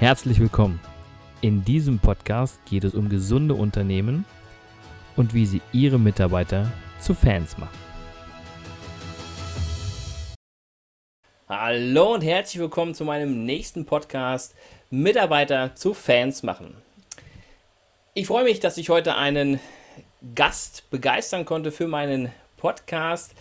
Herzlich 0.00 0.40
willkommen. 0.40 0.80
In 1.42 1.62
diesem 1.62 1.98
Podcast 1.98 2.58
geht 2.64 2.84
es 2.84 2.94
um 2.94 3.10
gesunde 3.10 3.52
Unternehmen 3.52 4.24
und 5.14 5.34
wie 5.34 5.44
sie 5.44 5.60
ihre 5.74 5.98
Mitarbeiter 5.98 6.72
zu 6.98 7.12
Fans 7.12 7.58
machen. 7.58 7.78
Hallo 11.50 12.14
und 12.14 12.22
herzlich 12.22 12.62
willkommen 12.62 12.94
zu 12.94 13.04
meinem 13.04 13.44
nächsten 13.44 13.84
Podcast 13.84 14.54
Mitarbeiter 14.88 15.74
zu 15.74 15.92
Fans 15.92 16.42
machen. 16.42 16.74
Ich 18.14 18.26
freue 18.26 18.44
mich, 18.44 18.58
dass 18.58 18.78
ich 18.78 18.88
heute 18.88 19.16
einen 19.16 19.60
Gast 20.34 20.88
begeistern 20.88 21.44
konnte 21.44 21.70
für 21.70 21.88
meinen 21.88 22.32
Podcast. 22.56 23.34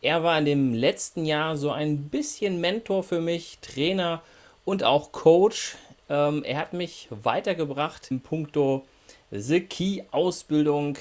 Er 0.00 0.22
war 0.22 0.38
in 0.38 0.46
dem 0.46 0.72
letzten 0.72 1.26
Jahr 1.26 1.58
so 1.58 1.72
ein 1.72 2.08
bisschen 2.08 2.58
Mentor 2.62 3.02
für 3.02 3.20
mich, 3.20 3.58
Trainer 3.60 4.22
und 4.64 4.82
auch 4.82 5.12
Coach. 5.12 5.76
Ähm, 6.08 6.44
er 6.44 6.58
hat 6.58 6.72
mich 6.72 7.08
weitergebracht 7.10 8.10
in 8.10 8.20
puncto 8.20 8.84
The 9.30 9.60
Key 9.60 10.02
Ausbildung, 10.12 10.96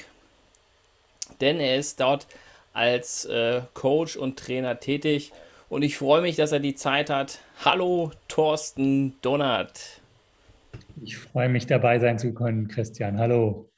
denn 1.42 1.60
er 1.60 1.78
ist 1.78 2.00
dort 2.00 2.28
als 2.74 3.26
äh, 3.26 3.62
Coach 3.74 4.18
und 4.18 4.38
Trainer 4.38 4.80
tätig 4.80 5.32
und 5.70 5.84
ich 5.84 5.98
freue 5.98 6.22
mich, 6.22 6.36
dass 6.36 6.52
er 6.52 6.60
die 6.60 6.76
Zeit 6.76 7.10
hat. 7.10 7.40
Hallo, 7.64 8.12
Thorsten 8.28 9.16
Donnert. 9.22 10.02
Ich 11.04 11.18
freue 11.18 11.50
mich, 11.50 11.68
dabei 11.68 12.00
sein 12.00 12.18
zu 12.18 12.34
können, 12.34 12.68
Christian. 12.68 13.20
Hallo. 13.20 13.70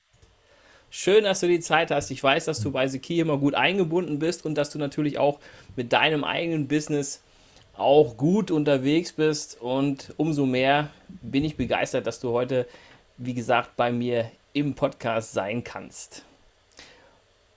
Schön, 0.89 1.25
dass 1.25 1.41
du 1.41 1.47
die 1.47 1.59
Zeit 1.59 1.91
hast. 1.91 2.11
Ich 2.11 2.23
weiß, 2.23 2.45
dass 2.45 2.61
du 2.61 2.71
bei 2.71 2.87
The 2.87 2.99
Key 2.99 3.19
immer 3.19 3.37
gut 3.37 3.55
eingebunden 3.55 4.19
bist 4.19 4.45
und 4.45 4.55
dass 4.55 4.69
du 4.69 4.79
natürlich 4.79 5.17
auch 5.17 5.39
mit 5.75 5.91
deinem 5.91 6.23
eigenen 6.23 6.67
Business 6.67 7.21
auch 7.77 8.17
gut 8.17 8.51
unterwegs 8.51 9.13
bist. 9.13 9.59
Und 9.61 10.13
umso 10.17 10.45
mehr 10.45 10.89
bin 11.21 11.43
ich 11.43 11.55
begeistert, 11.55 12.07
dass 12.07 12.19
du 12.19 12.31
heute, 12.31 12.67
wie 13.17 13.33
gesagt, 13.33 13.75
bei 13.75 13.91
mir 13.91 14.31
im 14.53 14.73
Podcast 14.73 15.33
sein 15.33 15.63
kannst. 15.63 16.23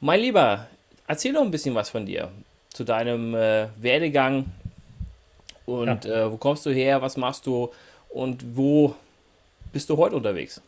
Mein 0.00 0.20
Lieber, 0.20 0.66
erzähl 1.06 1.32
doch 1.32 1.42
ein 1.42 1.50
bisschen 1.50 1.74
was 1.74 1.90
von 1.90 2.06
dir, 2.06 2.30
zu 2.70 2.84
deinem 2.84 3.34
äh, 3.34 3.68
Werdegang 3.80 4.46
und 5.66 6.04
ja. 6.04 6.26
äh, 6.26 6.32
wo 6.32 6.36
kommst 6.36 6.64
du 6.66 6.70
her, 6.70 7.02
was 7.02 7.16
machst 7.16 7.46
du 7.46 7.70
und 8.08 8.56
wo 8.56 8.94
bist 9.72 9.88
du 9.90 9.96
heute 9.96 10.16
unterwegs? 10.16 10.60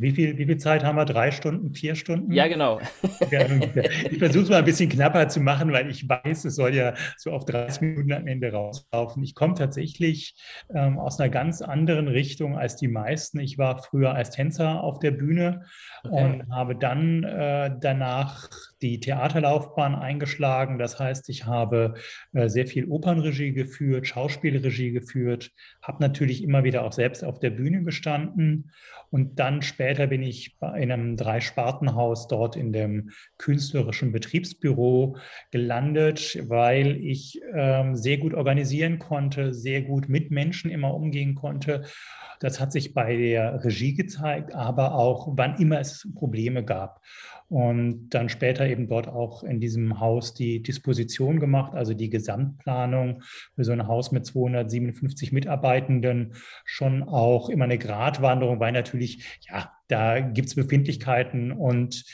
Wie 0.00 0.12
viel, 0.12 0.38
wie 0.38 0.46
viel 0.46 0.58
Zeit 0.58 0.84
haben 0.84 0.96
wir? 0.96 1.04
Drei 1.04 1.32
Stunden, 1.32 1.74
vier 1.74 1.96
Stunden? 1.96 2.32
Ja, 2.32 2.46
genau. 2.46 2.80
ich 3.30 4.18
versuche 4.18 4.44
es 4.44 4.48
mal 4.48 4.58
ein 4.58 4.64
bisschen 4.64 4.88
knapper 4.88 5.28
zu 5.28 5.40
machen, 5.40 5.72
weil 5.72 5.90
ich 5.90 6.08
weiß, 6.08 6.44
es 6.44 6.54
soll 6.54 6.74
ja 6.74 6.94
so 7.16 7.32
auf 7.32 7.44
30 7.44 7.80
Minuten 7.80 8.12
am 8.12 8.26
Ende 8.28 8.52
rauslaufen. 8.52 9.24
Ich 9.24 9.34
komme 9.34 9.54
tatsächlich 9.54 10.36
ähm, 10.72 11.00
aus 11.00 11.18
einer 11.18 11.30
ganz 11.30 11.62
anderen 11.62 12.06
Richtung 12.06 12.56
als 12.56 12.76
die 12.76 12.86
meisten. 12.86 13.40
Ich 13.40 13.58
war 13.58 13.82
früher 13.82 14.14
als 14.14 14.30
Tänzer 14.30 14.84
auf 14.84 15.00
der 15.00 15.10
Bühne 15.10 15.64
okay. 16.04 16.24
und 16.24 16.54
habe 16.54 16.76
dann 16.76 17.24
äh, 17.24 17.74
danach 17.80 18.48
die 18.82 19.00
Theaterlaufbahn 19.00 19.94
eingeschlagen. 19.94 20.78
Das 20.78 20.98
heißt, 20.98 21.28
ich 21.28 21.46
habe 21.46 21.94
äh, 22.32 22.48
sehr 22.48 22.66
viel 22.66 22.86
Opernregie 22.86 23.52
geführt, 23.52 24.06
Schauspielregie 24.06 24.92
geführt, 24.92 25.50
habe 25.82 26.02
natürlich 26.02 26.42
immer 26.42 26.64
wieder 26.64 26.84
auch 26.84 26.92
selbst 26.92 27.24
auf 27.24 27.38
der 27.38 27.50
Bühne 27.50 27.82
gestanden 27.82 28.70
und 29.10 29.38
dann 29.38 29.62
später 29.62 30.06
bin 30.06 30.22
ich 30.22 30.56
in 30.60 30.92
einem 30.92 31.16
Dreispartenhaus 31.16 32.28
dort 32.28 32.56
in 32.56 32.72
dem 32.72 33.10
künstlerischen 33.38 34.12
Betriebsbüro 34.12 35.16
gelandet, 35.50 36.38
weil 36.48 36.96
ich 36.96 37.40
ähm, 37.54 37.96
sehr 37.96 38.18
gut 38.18 38.34
organisieren 38.34 38.98
konnte, 38.98 39.54
sehr 39.54 39.82
gut 39.82 40.08
mit 40.08 40.30
Menschen 40.30 40.70
immer 40.70 40.94
umgehen 40.94 41.34
konnte. 41.34 41.84
Das 42.40 42.60
hat 42.60 42.70
sich 42.70 42.94
bei 42.94 43.16
der 43.16 43.64
Regie 43.64 43.94
gezeigt, 43.94 44.54
aber 44.54 44.94
auch 44.94 45.28
wann 45.32 45.56
immer 45.56 45.80
es 45.80 46.08
Probleme 46.14 46.64
gab 46.64 47.00
und 47.48 48.10
dann 48.10 48.28
später 48.28 48.66
eben 48.66 48.88
dort 48.88 49.08
auch 49.08 49.42
in 49.42 49.58
diesem 49.60 50.00
Haus 50.00 50.34
die 50.34 50.62
Disposition 50.62 51.40
gemacht, 51.40 51.74
also 51.74 51.94
die 51.94 52.10
Gesamtplanung 52.10 53.22
für 53.54 53.64
so 53.64 53.72
ein 53.72 53.86
Haus 53.86 54.12
mit 54.12 54.26
257 54.26 55.32
Mitarbeitenden, 55.32 56.34
schon 56.64 57.02
auch 57.02 57.48
immer 57.48 57.64
eine 57.64 57.78
Gratwanderung, 57.78 58.60
weil 58.60 58.72
natürlich, 58.72 59.24
ja, 59.48 59.72
da 59.88 60.20
gibt 60.20 60.48
es 60.48 60.54
Befindlichkeiten 60.54 61.52
und 61.52 62.04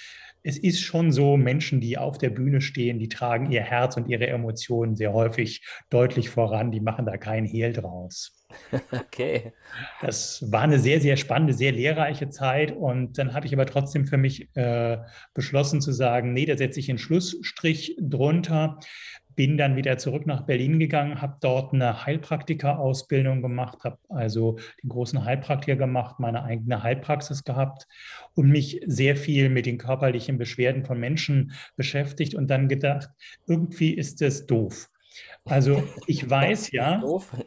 es 0.45 0.59
ist 0.59 0.81
schon 0.81 1.11
so, 1.11 1.39
Menschen, 1.39 1.81
die 1.81 1.97
auf 1.97 2.19
der 2.19 2.29
Bühne 2.29 2.61
stehen, 2.61 2.99
die 2.99 3.09
tragen 3.09 3.51
ihr 3.51 3.63
Herz 3.63 3.97
und 3.97 4.09
ihre 4.09 4.27
Emotionen 4.27 4.95
sehr 4.95 5.15
häufig 5.15 5.67
deutlich 5.89 6.29
voran, 6.29 6.71
die 6.71 6.81
machen 6.81 7.07
da 7.07 7.17
keinen 7.17 7.47
Hehl 7.47 7.73
draus. 7.73 8.41
Okay. 8.93 9.53
Das 10.01 10.45
war 10.53 10.63
eine 10.63 10.79
sehr, 10.79 11.01
sehr 11.01 11.17
spannende, 11.17 11.55
sehr 11.55 11.73
lehrreiche 11.73 12.29
Zeit. 12.31 12.73
Und 12.73 13.19
dann 13.19 13.35
habe 13.35 13.47
ich 13.47 13.55
aber 13.55 13.67
trotzdem 13.67 14.07
für 14.07 14.17
mich 14.17 14.49
äh, 14.55 14.99
beschlossen 15.35 15.81
zu 15.81 15.93
sagen, 15.93 16.33
nee, 16.33 16.47
da 16.47 16.57
setze 16.57 16.79
ich 16.79 16.89
einen 16.89 16.99
Schlussstrich 16.99 17.97
drunter. 18.01 18.79
Bin 19.37 19.57
dann 19.57 19.77
wieder 19.77 19.99
zurück 19.99 20.27
nach 20.27 20.43
Berlin 20.43 20.79
gegangen, 20.79 21.21
habe 21.21 21.37
dort 21.41 21.73
eine 21.73 22.05
Heilpraktika-Ausbildung 22.05 23.43
gemacht, 23.43 23.79
habe 23.85 23.99
also 24.09 24.59
den 24.83 24.91
großen 24.91 25.25
Heilpraktiker 25.25 25.77
gemacht, 25.77 26.21
meine 26.21 26.45
eigene 26.45 26.83
Heilpraxis 26.83 27.45
gehabt 27.45 27.87
und 28.35 28.49
mich 28.49 28.81
sehr 28.87 29.17
viel 29.17 29.49
mit 29.49 29.67
den 29.67 29.79
körperlichen 29.79 30.39
Beschwerden 30.39 30.85
von 30.85 30.99
Menschen 30.99 31.53
beschäftigt 31.77 32.35
und 32.35 32.49
dann 32.49 32.69
gedacht, 32.69 33.11
irgendwie 33.47 33.93
ist 33.93 34.21
das 34.21 34.47
doof. 34.47 34.89
Also 35.45 35.83
ich 36.07 36.29
weiß 36.31 36.73
ja, 36.73 37.03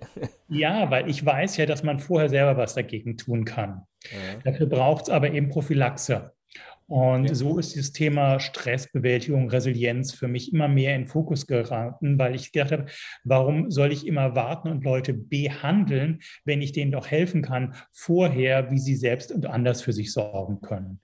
ja, 0.50 0.90
weil 0.90 1.10
ich 1.10 1.26
weiß 1.26 1.58
ja, 1.58 1.66
dass 1.66 1.84
man 1.84 2.00
vorher 2.00 2.30
selber 2.30 2.58
was 2.58 2.76
dagegen 2.76 3.18
tun 3.18 3.46
kann. 3.46 3.84
Ja. 4.04 4.40
Dafür 4.44 4.68
braucht 4.68 5.04
es 5.04 5.10
aber 5.10 5.32
eben 5.32 5.50
Prophylaxe. 5.50 6.32
Und 6.88 7.26
ja. 7.26 7.36
so 7.36 7.60
ist 7.60 7.76
das 7.76 7.92
Thema 7.92 8.40
Stressbewältigung, 8.40 9.50
Resilienz 9.50 10.14
für 10.14 10.30
mich 10.30 10.54
immer 10.54 10.70
mehr 10.70 10.96
in 10.96 11.06
Fokus 11.06 11.46
geraten, 11.46 12.18
weil 12.18 12.34
ich 12.34 12.54
gedacht 12.54 12.72
habe, 12.72 12.86
warum 13.26 13.70
soll 13.70 13.92
ich 13.92 14.08
immer 14.08 14.36
warten 14.36 14.70
und 14.70 14.86
Leute 14.86 15.14
behandeln, 15.14 16.20
wenn 16.46 16.62
ich 16.62 16.72
denen 16.72 16.92
doch 16.92 17.08
helfen 17.08 17.42
kann 17.42 17.76
vorher, 17.92 18.72
wie 18.72 18.80
sie 18.80 18.96
selbst 18.96 19.34
und 19.34 19.46
anders 19.46 19.82
für 19.82 19.92
sich 19.92 20.14
sorgen 20.14 20.62
können. 20.62 21.02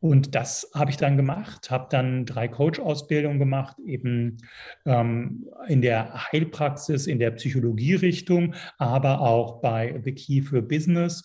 Und 0.00 0.34
das 0.34 0.68
habe 0.74 0.90
ich 0.90 0.96
dann 0.96 1.16
gemacht, 1.16 1.70
habe 1.70 1.86
dann 1.88 2.26
drei 2.26 2.48
Coach-Ausbildungen 2.48 3.38
gemacht, 3.38 3.76
eben 3.86 4.38
ähm, 4.84 5.46
in 5.68 5.80
der 5.80 6.32
Heilpraxis, 6.32 7.06
in 7.06 7.20
der 7.20 7.30
Psychologie-Richtung, 7.30 8.54
aber 8.78 9.20
auch 9.20 9.60
bei 9.60 10.00
The 10.04 10.12
Key 10.12 10.42
für 10.42 10.60
Business, 10.60 11.22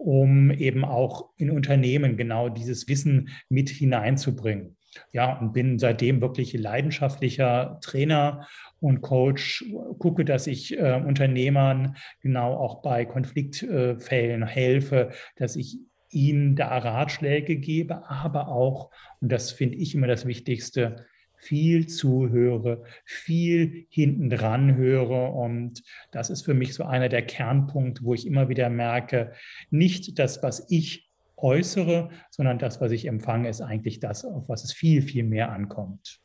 um 0.00 0.50
eben 0.50 0.84
auch 0.84 1.30
in 1.36 1.50
Unternehmen 1.50 2.16
genau 2.16 2.48
dieses 2.48 2.88
Wissen 2.88 3.28
mit 3.48 3.68
hineinzubringen. 3.68 4.76
Ja, 5.12 5.38
und 5.38 5.52
bin 5.52 5.78
seitdem 5.78 6.20
wirklich 6.20 6.52
leidenschaftlicher 6.52 7.78
Trainer 7.80 8.48
und 8.80 9.02
Coach, 9.02 9.64
gucke, 9.98 10.24
dass 10.24 10.48
ich 10.48 10.76
äh, 10.76 11.00
Unternehmern 11.06 11.96
genau 12.22 12.54
auch 12.54 12.82
bei 12.82 13.04
Konfliktfällen 13.04 14.46
helfe, 14.46 15.10
dass 15.36 15.54
ich 15.54 15.78
ihnen 16.10 16.56
da 16.56 16.78
Ratschläge 16.78 17.56
gebe, 17.56 18.10
aber 18.10 18.48
auch, 18.48 18.90
und 19.20 19.30
das 19.30 19.52
finde 19.52 19.76
ich 19.76 19.94
immer 19.94 20.08
das 20.08 20.26
Wichtigste, 20.26 21.06
viel 21.40 21.86
zuhöre, 21.86 22.82
viel 23.04 23.86
hinten 23.88 24.30
dran 24.30 24.76
höre. 24.76 25.34
Und 25.34 25.82
das 26.10 26.30
ist 26.30 26.42
für 26.42 26.54
mich 26.54 26.74
so 26.74 26.84
einer 26.84 27.08
der 27.08 27.22
Kernpunkte, 27.22 28.04
wo 28.04 28.14
ich 28.14 28.26
immer 28.26 28.48
wieder 28.48 28.68
merke, 28.68 29.32
nicht 29.70 30.18
das, 30.18 30.42
was 30.42 30.66
ich 30.70 31.10
äußere, 31.36 32.10
sondern 32.30 32.58
das, 32.58 32.80
was 32.80 32.92
ich 32.92 33.06
empfange, 33.06 33.48
ist 33.48 33.62
eigentlich 33.62 34.00
das, 34.00 34.24
auf 34.24 34.48
was 34.48 34.64
es 34.64 34.72
viel, 34.72 35.02
viel 35.02 35.24
mehr 35.24 35.50
ankommt. 35.50 36.20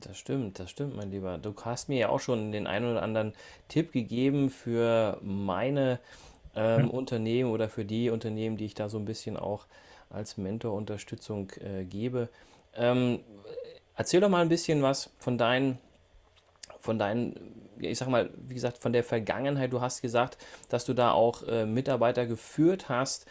Das 0.00 0.18
stimmt, 0.18 0.58
das 0.58 0.70
stimmt, 0.70 0.96
mein 0.96 1.10
Lieber. 1.10 1.38
Du 1.38 1.54
hast 1.64 1.88
mir 1.88 1.98
ja 1.98 2.08
auch 2.08 2.20
schon 2.20 2.52
den 2.52 2.66
einen 2.66 2.90
oder 2.90 3.02
anderen 3.02 3.32
Tipp 3.68 3.92
gegeben 3.92 4.50
für 4.50 5.18
meine 5.22 6.00
ähm, 6.56 6.86
ja. 6.86 6.86
Unternehmen 6.86 7.50
oder 7.50 7.68
für 7.68 7.84
die 7.84 8.10
Unternehmen, 8.10 8.56
die 8.56 8.66
ich 8.66 8.74
da 8.74 8.88
so 8.88 8.98
ein 8.98 9.04
bisschen 9.04 9.36
auch 9.36 9.66
als 10.10 10.36
Mentor-Unterstützung 10.36 11.50
äh, 11.60 11.84
gebe. 11.84 12.28
Ähm, 12.76 13.20
erzähl 13.96 14.20
doch 14.20 14.28
mal 14.28 14.42
ein 14.42 14.48
bisschen 14.48 14.82
was 14.82 15.10
von 15.18 15.38
deinen, 15.38 15.78
von 16.80 16.98
deinen, 16.98 17.34
ich 17.78 17.98
sag 17.98 18.08
mal, 18.08 18.30
wie 18.48 18.54
gesagt, 18.54 18.78
von 18.78 18.92
der 18.92 19.04
Vergangenheit. 19.04 19.72
Du 19.72 19.80
hast 19.80 20.02
gesagt, 20.02 20.38
dass 20.68 20.84
du 20.84 20.94
da 20.94 21.12
auch 21.12 21.42
äh, 21.44 21.66
Mitarbeiter 21.66 22.26
geführt 22.26 22.88
hast 22.88 23.26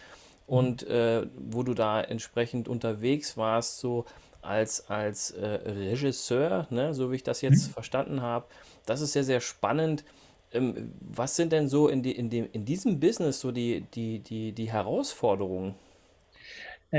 und 0.48 0.84
äh, 0.88 1.26
wo 1.36 1.64
du 1.64 1.74
da 1.74 2.02
entsprechend 2.02 2.68
unterwegs 2.68 3.38
warst, 3.38 3.80
so 3.80 4.06
als, 4.42 4.90
als 4.90 5.32
äh, 5.32 5.46
Regisseur, 5.46 6.68
ne, 6.70 6.94
so 6.94 7.12
wie 7.12 7.16
ich 7.16 7.24
das 7.24 7.42
jetzt 7.42 7.70
mhm. 7.70 7.74
verstanden 7.74 8.22
habe. 8.22 8.46
Das 8.86 9.02
ist 9.02 9.14
sehr, 9.14 9.24
sehr 9.24 9.40
spannend. 9.40 10.04
Ähm, 10.52 10.94
was 11.00 11.36
sind 11.36 11.52
denn 11.52 11.68
so 11.68 11.88
in, 11.88 12.04
die, 12.04 12.12
in, 12.12 12.30
dem, 12.30 12.50
in 12.52 12.66
diesem 12.66 13.00
Business 13.00 13.40
so 13.40 13.52
die, 13.52 13.82
die, 13.94 14.20
die, 14.20 14.52
die 14.52 14.72
Herausforderungen? 14.72 15.76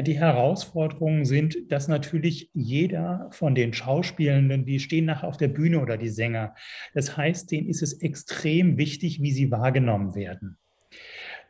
Die 0.02 0.18
Herausforderungen 0.18 1.24
sind, 1.24 1.70
dass 1.70 1.86
natürlich 1.86 2.50
jeder 2.52 3.28
von 3.30 3.54
den 3.54 3.72
Schauspielenden, 3.72 4.64
die 4.64 4.80
stehen 4.80 5.04
nachher 5.04 5.28
auf 5.28 5.36
der 5.36 5.48
Bühne 5.48 5.80
oder 5.80 5.96
die 5.96 6.08
Sänger. 6.08 6.54
Das 6.94 7.16
heißt, 7.16 7.50
denen 7.50 7.68
ist 7.68 7.82
es 7.82 7.94
extrem 8.02 8.76
wichtig, 8.76 9.22
wie 9.22 9.32
sie 9.32 9.52
wahrgenommen 9.52 10.14
werden. 10.14 10.58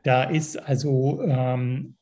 Da 0.03 0.25
ist 0.25 0.57
also 0.57 1.23
ähm, 1.23 1.97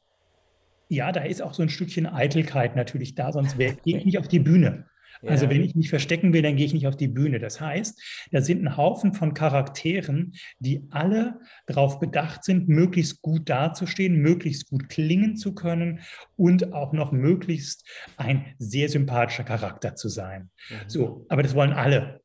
ja, 0.92 1.10
da 1.10 1.22
ist 1.22 1.40
auch 1.40 1.54
so 1.54 1.62
ein 1.62 1.70
Stückchen 1.70 2.06
Eitelkeit 2.06 2.76
natürlich 2.76 3.14
da, 3.14 3.32
sonst 3.32 3.56
gehe 3.58 3.76
ich 3.84 4.04
nicht 4.04 4.18
auf 4.18 4.28
die 4.28 4.40
Bühne. 4.40 4.86
Also 5.26 5.48
wenn 5.48 5.62
ich 5.62 5.74
mich 5.74 5.88
verstecken 5.88 6.32
will, 6.32 6.42
dann 6.42 6.56
gehe 6.56 6.66
ich 6.66 6.74
nicht 6.74 6.86
auf 6.86 6.96
die 6.96 7.08
Bühne. 7.08 7.38
Das 7.38 7.60
heißt, 7.60 8.00
da 8.32 8.40
sind 8.40 8.64
ein 8.64 8.76
Haufen 8.76 9.12
von 9.12 9.34
Charakteren, 9.34 10.34
die 10.58 10.82
alle 10.90 11.40
darauf 11.66 12.00
bedacht 12.00 12.44
sind, 12.44 12.68
möglichst 12.68 13.22
gut 13.22 13.48
dazustehen, 13.48 14.16
möglichst 14.16 14.68
gut 14.68 14.88
klingen 14.88 15.36
zu 15.36 15.54
können 15.54 16.00
und 16.36 16.72
auch 16.72 16.92
noch 16.92 17.12
möglichst 17.12 17.88
ein 18.16 18.54
sehr 18.58 18.88
sympathischer 18.88 19.44
Charakter 19.44 19.94
zu 19.94 20.08
sein. 20.08 20.50
Mhm. 20.68 20.74
So, 20.88 21.26
aber 21.28 21.42
das 21.42 21.54
wollen 21.54 21.72
alle. 21.72 22.20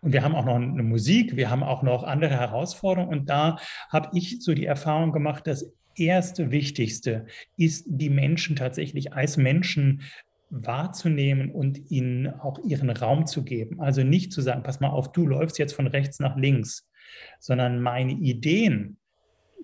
Und 0.00 0.12
wir 0.12 0.22
haben 0.22 0.34
auch 0.34 0.44
noch 0.44 0.56
eine 0.56 0.82
Musik, 0.82 1.36
wir 1.36 1.50
haben 1.50 1.62
auch 1.62 1.82
noch 1.82 2.02
andere 2.02 2.32
Herausforderungen. 2.32 3.20
Und 3.20 3.30
da 3.30 3.58
habe 3.90 4.16
ich 4.16 4.42
so 4.42 4.54
die 4.54 4.66
Erfahrung 4.66 5.12
gemacht, 5.12 5.46
dass 5.46 5.72
erste 5.94 6.50
Wichtigste 6.50 7.26
ist, 7.56 7.84
die 7.86 8.10
Menschen 8.10 8.56
tatsächlich 8.56 9.12
als 9.12 9.36
Menschen 9.36 10.02
wahrzunehmen 10.50 11.50
und 11.50 11.90
ihnen 11.90 12.28
auch 12.28 12.58
ihren 12.64 12.90
Raum 12.90 13.26
zu 13.26 13.44
geben. 13.44 13.80
Also 13.80 14.02
nicht 14.02 14.32
zu 14.32 14.42
sagen, 14.42 14.62
pass 14.62 14.80
mal 14.80 14.90
auf, 14.90 15.12
du 15.12 15.26
läufst 15.26 15.58
jetzt 15.58 15.72
von 15.74 15.86
rechts 15.86 16.18
nach 16.18 16.36
links, 16.36 16.90
sondern 17.38 17.80
meine 17.80 18.12
Ideen 18.12 18.98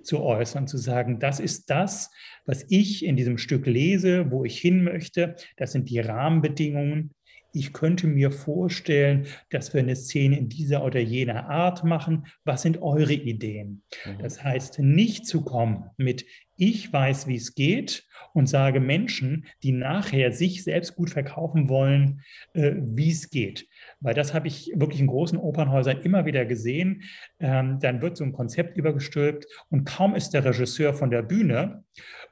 zu 0.03 0.23
äußern, 0.23 0.69
zu 0.69 0.79
sagen, 0.79 1.19
das 1.19 1.41
ist 1.41 1.69
das, 1.69 2.11
was 2.45 2.65
ich 2.69 3.05
in 3.05 3.17
diesem 3.17 3.39
Stück 3.39 3.67
lese, 3.67 4.31
wo 4.31 4.45
ich 4.45 4.59
hin 4.59 4.85
möchte, 4.85 5.35
das 5.57 5.73
sind 5.73 5.91
die 5.91 5.99
Rahmenbedingungen, 5.99 7.13
ich 7.57 7.73
könnte 7.73 8.07
mir 8.07 8.31
vorstellen, 8.31 9.27
dass 9.51 9.73
wir 9.73 9.81
eine 9.81 9.97
Szene 9.97 10.39
in 10.39 10.49
dieser 10.49 10.85
oder 10.85 11.01
jener 11.01 11.49
Art 11.49 11.85
machen. 11.85 12.27
Was 12.45 12.63
sind 12.63 12.83
eure 12.83 13.15
Ideen? 13.15 13.83
Mhm. 14.05 14.19
Das 14.19 14.45
heißt, 14.45 14.79
nicht 14.81 15.27
zu 15.27 15.43
kommen 15.43 15.91
mit, 15.97 16.27
ich 16.57 16.93
weiß, 16.93 17.27
wie 17.27 17.37
es 17.37 17.55
geht 17.55 18.07
und 18.33 18.49
sage 18.49 18.81
Menschen, 18.81 19.47
die 19.63 19.73
nachher 19.73 20.33
sich 20.33 20.65
selbst 20.65 20.95
gut 20.97 21.11
verkaufen 21.11 21.69
wollen, 21.69 22.23
äh, 22.55 22.73
wie 22.77 23.11
es 23.11 23.31
geht. 23.31 23.69
Weil 24.01 24.15
das 24.15 24.35
habe 24.35 24.49
ich 24.49 24.73
wirklich 24.75 25.01
in 25.01 25.07
großen 25.07 25.39
Opernhäusern 25.39 26.01
immer 26.01 26.25
wieder 26.25 26.45
gesehen. 26.45 27.03
Ähm, 27.41 27.79
dann 27.81 28.01
wird 28.03 28.17
so 28.17 28.25
ein 28.25 28.33
Konzept 28.33 28.77
übergestülpt 28.77 29.47
und 29.69 29.85
kaum 29.85 30.15
ist 30.15 30.31
der 30.31 30.45
Regisseur 30.45 30.95
von 30.95 31.11
der 31.11 31.23
Bühne 31.23 31.85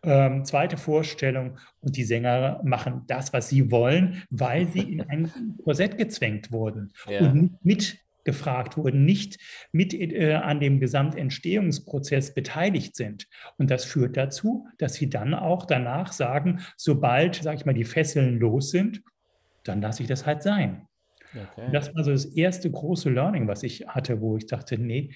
ähm, 0.05 0.45
zweite 0.45 0.77
Vorstellung 0.77 1.59
und 1.81 1.97
die 1.97 2.05
Sänger 2.05 2.61
machen 2.65 3.03
das, 3.07 3.33
was 3.33 3.49
sie 3.49 3.71
wollen, 3.71 4.23
weil 4.31 4.67
sie 4.69 4.81
in 4.81 5.03
ein 5.03 5.33
Korsett 5.65 5.99
gezwängt 5.99 6.53
wurden 6.53 6.93
ja. 7.09 7.21
und 7.21 7.65
mitgefragt 7.65 8.77
wurden, 8.77 9.05
nicht 9.05 9.39
mit 9.73 9.95
äh, 9.95 10.35
an 10.35 10.61
dem 10.61 10.81
Gesamtentstehungsprozess 10.81 12.35
beteiligt 12.35 12.97
sind. 12.97 13.29
Und 13.59 13.71
das 13.71 13.85
führt 13.85 14.17
dazu, 14.17 14.67
dass 14.79 14.95
sie 14.95 15.11
dann 15.11 15.35
auch 15.35 15.67
danach 15.67 16.13
sagen, 16.13 16.61
sobald, 16.77 17.37
sage 17.37 17.59
ich 17.59 17.65
mal, 17.65 17.75
die 17.75 17.85
Fesseln 17.85 18.39
los 18.39 18.71
sind, 18.71 19.03
dann 19.65 19.81
lasse 19.81 20.03
ich 20.03 20.09
das 20.09 20.27
halt 20.27 20.43
sein. 20.43 20.87
Okay. 21.35 21.69
Das 21.73 21.95
war 21.95 22.05
so 22.05 22.13
das 22.13 22.27
erste 22.27 22.71
große 22.71 23.11
Learning, 23.11 23.49
was 23.49 23.63
ich 23.63 23.87
hatte, 23.89 24.21
wo 24.21 24.37
ich 24.37 24.47
dachte, 24.47 24.79
nee, 24.79 25.13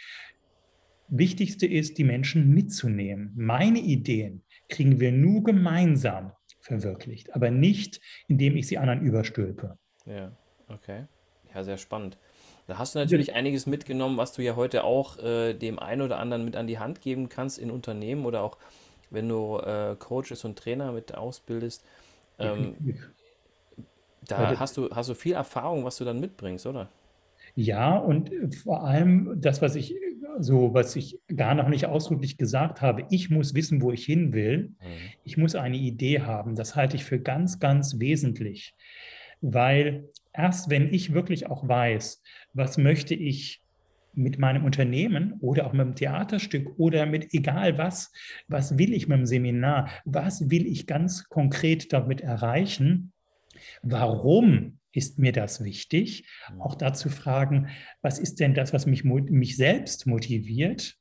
Wichtigste 1.08 1.66
ist, 1.66 1.98
die 1.98 2.04
Menschen 2.04 2.52
mitzunehmen. 2.52 3.32
Meine 3.36 3.78
Ideen, 3.78 4.42
kriegen 4.68 5.00
wir 5.00 5.12
nur 5.12 5.42
gemeinsam 5.42 6.32
verwirklicht, 6.60 7.34
aber 7.34 7.50
nicht, 7.50 8.00
indem 8.28 8.56
ich 8.56 8.66
sie 8.66 8.78
anderen 8.78 9.00
überstülpe. 9.00 9.78
Ja, 10.04 10.32
okay. 10.68 11.04
Ja, 11.54 11.64
sehr 11.64 11.78
spannend. 11.78 12.18
Da 12.66 12.76
hast 12.78 12.94
du 12.94 12.98
natürlich 12.98 13.32
einiges 13.32 13.66
mitgenommen, 13.66 14.18
was 14.18 14.34
du 14.34 14.42
ja 14.42 14.54
heute 14.54 14.84
auch 14.84 15.18
äh, 15.18 15.54
dem 15.54 15.78
einen 15.78 16.02
oder 16.02 16.18
anderen 16.18 16.44
mit 16.44 16.54
an 16.56 16.66
die 16.66 16.78
Hand 16.78 17.00
geben 17.00 17.30
kannst 17.30 17.58
in 17.58 17.70
Unternehmen 17.70 18.26
oder 18.26 18.42
auch 18.42 18.58
wenn 19.10 19.26
du 19.26 19.58
äh, 19.58 19.96
Coaches 19.98 20.44
und 20.44 20.58
Trainer 20.58 20.92
mit 20.92 21.14
ausbildest. 21.14 21.82
Ähm, 22.38 22.76
da 24.26 24.58
hast 24.58 24.76
du, 24.76 24.90
hast 24.90 25.08
du 25.08 25.14
viel 25.14 25.32
Erfahrung, 25.32 25.84
was 25.84 25.96
du 25.96 26.04
dann 26.04 26.20
mitbringst, 26.20 26.66
oder? 26.66 26.90
Ja, 27.54 27.96
und 27.96 28.30
vor 28.62 28.84
allem 28.84 29.40
das, 29.40 29.62
was 29.62 29.74
ich 29.74 29.94
so, 30.40 30.74
was 30.74 30.96
ich 30.96 31.18
gar 31.34 31.54
noch 31.54 31.68
nicht 31.68 31.86
ausdrücklich 31.86 32.38
gesagt 32.38 32.80
habe, 32.80 33.06
ich 33.10 33.30
muss 33.30 33.54
wissen, 33.54 33.82
wo 33.82 33.92
ich 33.92 34.04
hin 34.04 34.32
will. 34.32 34.68
Mhm. 34.68 34.74
Ich 35.24 35.36
muss 35.36 35.54
eine 35.54 35.76
Idee 35.76 36.20
haben. 36.20 36.54
Das 36.54 36.76
halte 36.76 36.96
ich 36.96 37.04
für 37.04 37.20
ganz, 37.20 37.58
ganz 37.58 37.98
wesentlich, 37.98 38.74
weil 39.40 40.08
erst 40.32 40.70
wenn 40.70 40.92
ich 40.92 41.12
wirklich 41.12 41.48
auch 41.48 41.66
weiß, 41.66 42.22
was 42.52 42.78
möchte 42.78 43.14
ich 43.14 43.60
mit 44.14 44.38
meinem 44.38 44.64
Unternehmen 44.64 45.34
oder 45.40 45.66
auch 45.66 45.72
mit 45.72 45.86
dem 45.86 45.94
Theaterstück 45.94 46.78
oder 46.78 47.06
mit 47.06 47.32
egal 47.34 47.78
was, 47.78 48.12
was 48.48 48.76
will 48.78 48.92
ich 48.92 49.06
mit 49.06 49.18
dem 49.18 49.26
Seminar, 49.26 49.90
was 50.04 50.50
will 50.50 50.66
ich 50.66 50.86
ganz 50.86 51.28
konkret 51.28 51.92
damit 51.92 52.20
erreichen, 52.20 53.12
warum 53.82 54.77
ist 54.92 55.18
mir 55.18 55.32
das 55.32 55.62
wichtig? 55.62 56.26
Auch 56.58 56.74
dazu 56.74 57.08
fragen, 57.08 57.68
was 58.02 58.18
ist 58.18 58.40
denn 58.40 58.54
das, 58.54 58.72
was 58.72 58.86
mich, 58.86 59.04
mich 59.04 59.56
selbst 59.56 60.06
motiviert? 60.06 60.96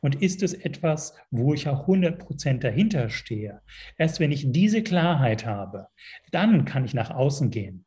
Und 0.00 0.22
ist 0.22 0.42
es 0.42 0.54
etwas, 0.54 1.14
wo 1.30 1.54
ich 1.54 1.68
auch 1.68 1.82
100 1.82 2.18
Prozent 2.18 2.64
dahinter 2.64 3.08
stehe? 3.10 3.62
Erst 3.96 4.20
wenn 4.20 4.32
ich 4.32 4.50
diese 4.52 4.82
Klarheit 4.82 5.44
habe, 5.44 5.88
dann 6.30 6.64
kann 6.64 6.84
ich 6.84 6.94
nach 6.94 7.10
außen 7.10 7.50
gehen. 7.50 7.84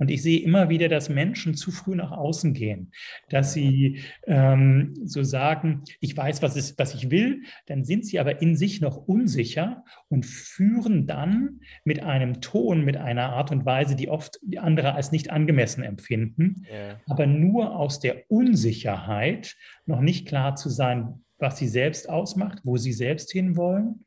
Und 0.00 0.10
ich 0.10 0.22
sehe 0.22 0.40
immer 0.40 0.70
wieder, 0.70 0.88
dass 0.88 1.10
Menschen 1.10 1.54
zu 1.54 1.70
früh 1.70 1.94
nach 1.94 2.10
außen 2.10 2.54
gehen, 2.54 2.90
dass 3.28 3.52
sie 3.52 4.00
ähm, 4.26 4.94
so 5.04 5.22
sagen, 5.22 5.82
ich 6.00 6.16
weiß, 6.16 6.40
was, 6.40 6.56
ist, 6.56 6.78
was 6.78 6.94
ich 6.94 7.10
will, 7.10 7.42
dann 7.66 7.84
sind 7.84 8.06
sie 8.06 8.18
aber 8.18 8.40
in 8.40 8.56
sich 8.56 8.80
noch 8.80 8.96
unsicher 8.96 9.84
und 10.08 10.24
führen 10.24 11.06
dann 11.06 11.60
mit 11.84 12.02
einem 12.02 12.40
Ton, 12.40 12.82
mit 12.82 12.96
einer 12.96 13.34
Art 13.34 13.52
und 13.52 13.66
Weise, 13.66 13.94
die 13.94 14.08
oft 14.08 14.40
andere 14.56 14.94
als 14.94 15.12
nicht 15.12 15.30
angemessen 15.30 15.84
empfinden, 15.84 16.64
ja. 16.72 16.98
aber 17.06 17.26
nur 17.26 17.76
aus 17.76 18.00
der 18.00 18.24
Unsicherheit 18.30 19.54
noch 19.84 20.00
nicht 20.00 20.26
klar 20.26 20.56
zu 20.56 20.70
sein, 20.70 21.22
was 21.38 21.58
sie 21.58 21.68
selbst 21.68 22.08
ausmacht, 22.08 22.60
wo 22.64 22.78
sie 22.78 22.94
selbst 22.94 23.32
hinwollen 23.32 24.06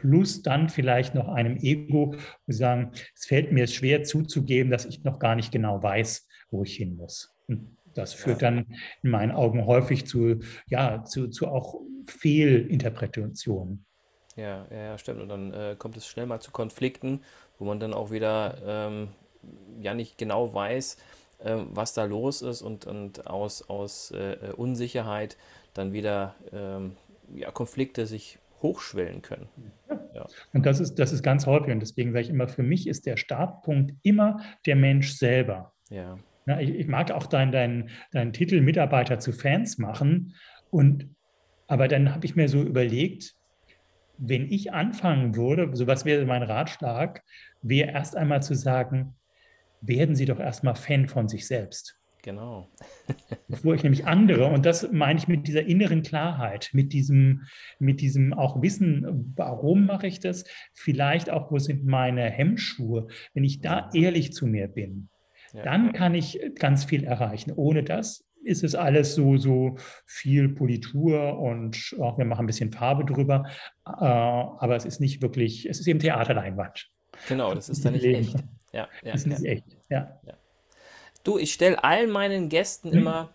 plus 0.00 0.42
dann 0.42 0.68
vielleicht 0.68 1.14
noch 1.14 1.28
einem 1.28 1.56
Ego, 1.58 2.14
wo 2.14 2.52
sie 2.52 2.58
sagen, 2.58 2.92
es 3.14 3.26
fällt 3.26 3.52
mir 3.52 3.66
schwer 3.66 4.02
zuzugeben, 4.02 4.70
dass 4.70 4.86
ich 4.86 5.04
noch 5.04 5.18
gar 5.18 5.34
nicht 5.34 5.52
genau 5.52 5.82
weiß, 5.82 6.26
wo 6.50 6.62
ich 6.62 6.76
hin 6.76 6.96
muss. 6.96 7.34
Und 7.48 7.76
das 7.94 8.14
führt 8.14 8.42
dann 8.42 8.66
in 9.02 9.10
meinen 9.10 9.32
Augen 9.32 9.66
häufig 9.66 10.06
zu, 10.06 10.40
ja, 10.68 11.04
zu, 11.04 11.28
zu 11.28 11.48
auch 11.48 11.80
Fehlinterpretationen. 12.06 13.84
Ja, 14.36 14.66
ja, 14.70 14.96
stimmt. 14.96 15.20
Und 15.20 15.28
dann 15.28 15.52
äh, 15.52 15.76
kommt 15.76 15.96
es 15.96 16.06
schnell 16.06 16.26
mal 16.26 16.40
zu 16.40 16.50
Konflikten, 16.50 17.20
wo 17.58 17.64
man 17.64 17.80
dann 17.80 17.92
auch 17.92 18.10
wieder 18.10 18.56
ähm, 18.64 19.08
ja 19.80 19.92
nicht 19.92 20.16
genau 20.18 20.54
weiß, 20.54 20.96
äh, 21.40 21.56
was 21.70 21.92
da 21.92 22.04
los 22.04 22.42
ist 22.42 22.62
und, 22.62 22.86
und 22.86 23.26
aus, 23.26 23.68
aus 23.68 24.12
äh, 24.12 24.52
Unsicherheit 24.56 25.36
dann 25.74 25.92
wieder 25.92 26.36
ähm, 26.52 26.96
ja, 27.34 27.50
Konflikte 27.50 28.06
sich 28.06 28.38
hochschwellen 28.62 29.22
können. 29.22 29.48
Ja. 30.14 30.26
Und 30.52 30.66
das 30.66 30.80
ist, 30.80 30.96
das 30.96 31.12
ist 31.12 31.22
ganz 31.22 31.46
häufig. 31.46 31.72
Und 31.72 31.80
deswegen 31.80 32.12
sage 32.12 32.24
ich 32.24 32.30
immer, 32.30 32.48
für 32.48 32.62
mich 32.62 32.86
ist 32.86 33.06
der 33.06 33.16
Startpunkt 33.16 33.94
immer 34.02 34.40
der 34.66 34.76
Mensch 34.76 35.12
selber. 35.12 35.72
Ja. 35.88 36.18
ja 36.46 36.60
ich, 36.60 36.70
ich, 36.70 36.86
mag 36.86 37.10
auch 37.10 37.26
deinen 37.26 37.52
dein, 37.52 37.90
dein 38.12 38.32
Titel 38.32 38.60
Mitarbeiter 38.60 39.18
zu 39.18 39.32
Fans 39.32 39.78
machen. 39.78 40.34
Und, 40.70 41.08
aber 41.66 41.88
dann 41.88 42.14
habe 42.14 42.26
ich 42.26 42.36
mir 42.36 42.48
so 42.48 42.62
überlegt, 42.62 43.34
wenn 44.18 44.50
ich 44.50 44.72
anfangen 44.72 45.34
würde, 45.36 45.70
so 45.72 45.86
was 45.86 46.04
wäre 46.04 46.26
mein 46.26 46.42
Ratschlag, 46.42 47.22
wäre 47.62 47.90
erst 47.92 48.16
einmal 48.16 48.42
zu 48.42 48.54
sagen, 48.54 49.14
werden 49.80 50.14
Sie 50.14 50.26
doch 50.26 50.38
erstmal 50.38 50.74
Fan 50.74 51.08
von 51.08 51.28
sich 51.28 51.46
selbst. 51.46 51.99
Genau. 52.22 52.68
Bevor 53.48 53.74
ich 53.74 53.82
nämlich 53.82 54.06
andere, 54.06 54.46
und 54.46 54.66
das 54.66 54.90
meine 54.92 55.18
ich 55.18 55.28
mit 55.28 55.46
dieser 55.48 55.64
inneren 55.64 56.02
Klarheit, 56.02 56.70
mit 56.72 56.92
diesem, 56.92 57.46
mit 57.78 58.00
diesem 58.00 58.34
auch 58.34 58.60
Wissen, 58.60 59.32
warum 59.36 59.86
mache 59.86 60.06
ich 60.06 60.20
das, 60.20 60.44
vielleicht 60.74 61.30
auch, 61.30 61.50
wo 61.50 61.58
sind 61.58 61.86
meine 61.86 62.28
Hemmschuhe, 62.28 63.06
wenn 63.32 63.44
ich 63.44 63.60
da 63.60 63.90
ehrlich 63.94 64.32
zu 64.32 64.46
mir 64.46 64.68
bin, 64.68 65.08
ja. 65.52 65.62
dann 65.62 65.92
kann 65.92 66.14
ich 66.14 66.40
ganz 66.56 66.84
viel 66.84 67.04
erreichen. 67.04 67.52
Ohne 67.56 67.82
das 67.82 68.26
ist 68.42 68.64
es 68.64 68.74
alles 68.74 69.14
so, 69.14 69.36
so 69.36 69.76
viel 70.06 70.48
Politur 70.48 71.38
und 71.38 71.94
auch 72.00 72.18
wir 72.18 72.24
machen 72.24 72.44
ein 72.44 72.46
bisschen 72.46 72.72
Farbe 72.72 73.04
drüber, 73.04 73.46
äh, 73.86 73.90
aber 73.90 74.76
es 74.76 74.84
ist 74.84 75.00
nicht 75.00 75.22
wirklich, 75.22 75.66
es 75.66 75.80
ist 75.80 75.86
eben 75.86 75.98
Theaterleinwand. 75.98 76.88
Genau, 77.28 77.54
das 77.54 77.68
ist 77.68 77.84
dann 77.84 77.94
nicht 77.94 78.04
echt. 78.04 78.36
Ja, 78.72 78.88
ja, 79.02 79.12
das 79.12 79.22
ist 79.22 79.26
nicht 79.26 79.44
echt, 79.44 79.64
ja. 79.88 80.20
ja. 80.26 80.34
Du, 81.24 81.38
ich 81.38 81.52
stelle 81.52 81.82
allen 81.82 82.10
meinen 82.10 82.48
Gästen 82.48 82.90
mhm. 82.90 82.98
immer 82.98 83.30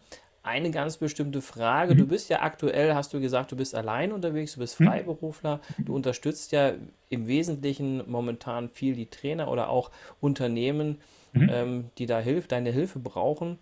eine 0.46 0.70
ganz 0.70 0.98
bestimmte 0.98 1.42
Frage. 1.42 1.96
Mhm. 1.96 1.98
Du 1.98 2.08
bist 2.08 2.30
ja 2.30 2.42
aktuell, 2.42 2.94
hast 2.94 3.14
du 3.14 3.20
gesagt, 3.20 3.52
du 3.52 3.56
bist 3.56 3.74
allein 3.74 4.12
unterwegs, 4.12 4.54
du 4.54 4.60
bist 4.60 4.80
mhm. 4.80 4.86
Freiberufler, 4.86 5.60
du 5.80 5.96
unterstützt 5.96 6.52
ja 6.52 6.74
im 7.10 7.28
Wesentlichen 7.28 8.04
momentan 8.10 8.70
viel 8.70 8.96
die 8.96 9.08
Trainer 9.08 9.50
oder 9.50 9.70
auch 9.70 9.92
Unternehmen, 10.22 11.00
mhm. 11.34 11.50
ähm, 11.52 11.86
die 11.98 12.06
da 12.06 12.20
Hilfe, 12.20 12.48
deine 12.48 12.72
Hilfe 12.72 13.00
brauchen. 13.00 13.58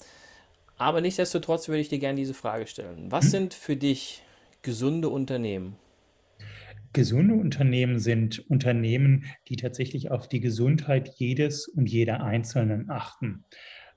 Aber 0.78 1.02
nichtsdestotrotz 1.02 1.68
würde 1.70 1.80
ich 1.80 1.90
dir 1.90 2.00
gerne 2.00 2.18
diese 2.18 2.34
Frage 2.34 2.68
stellen. 2.68 3.10
Was 3.10 3.26
mhm. 3.26 3.30
sind 3.30 3.54
für 3.54 3.78
dich 3.78 4.24
gesunde 4.62 5.10
Unternehmen? 5.10 5.78
Gesunde 6.92 7.34
Unternehmen 7.34 7.98
sind 7.98 8.44
Unternehmen, 8.50 9.26
die 9.48 9.56
tatsächlich 9.56 10.12
auf 10.12 10.28
die 10.28 10.42
Gesundheit 10.42 11.14
jedes 11.16 11.68
und 11.68 11.90
jeder 11.90 12.24
Einzelnen 12.24 12.90
achten. 12.90 13.46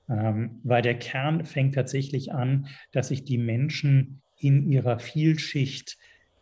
Ähm, 0.09 0.59
weil 0.63 0.81
der 0.81 0.97
Kern 0.97 1.45
fängt 1.45 1.75
tatsächlich 1.75 2.31
an, 2.31 2.67
dass 2.91 3.11
ich 3.11 3.23
die 3.23 3.37
Menschen 3.37 4.21
in 4.39 4.69
ihrer 4.69 4.99
Vielschicht 4.99 5.97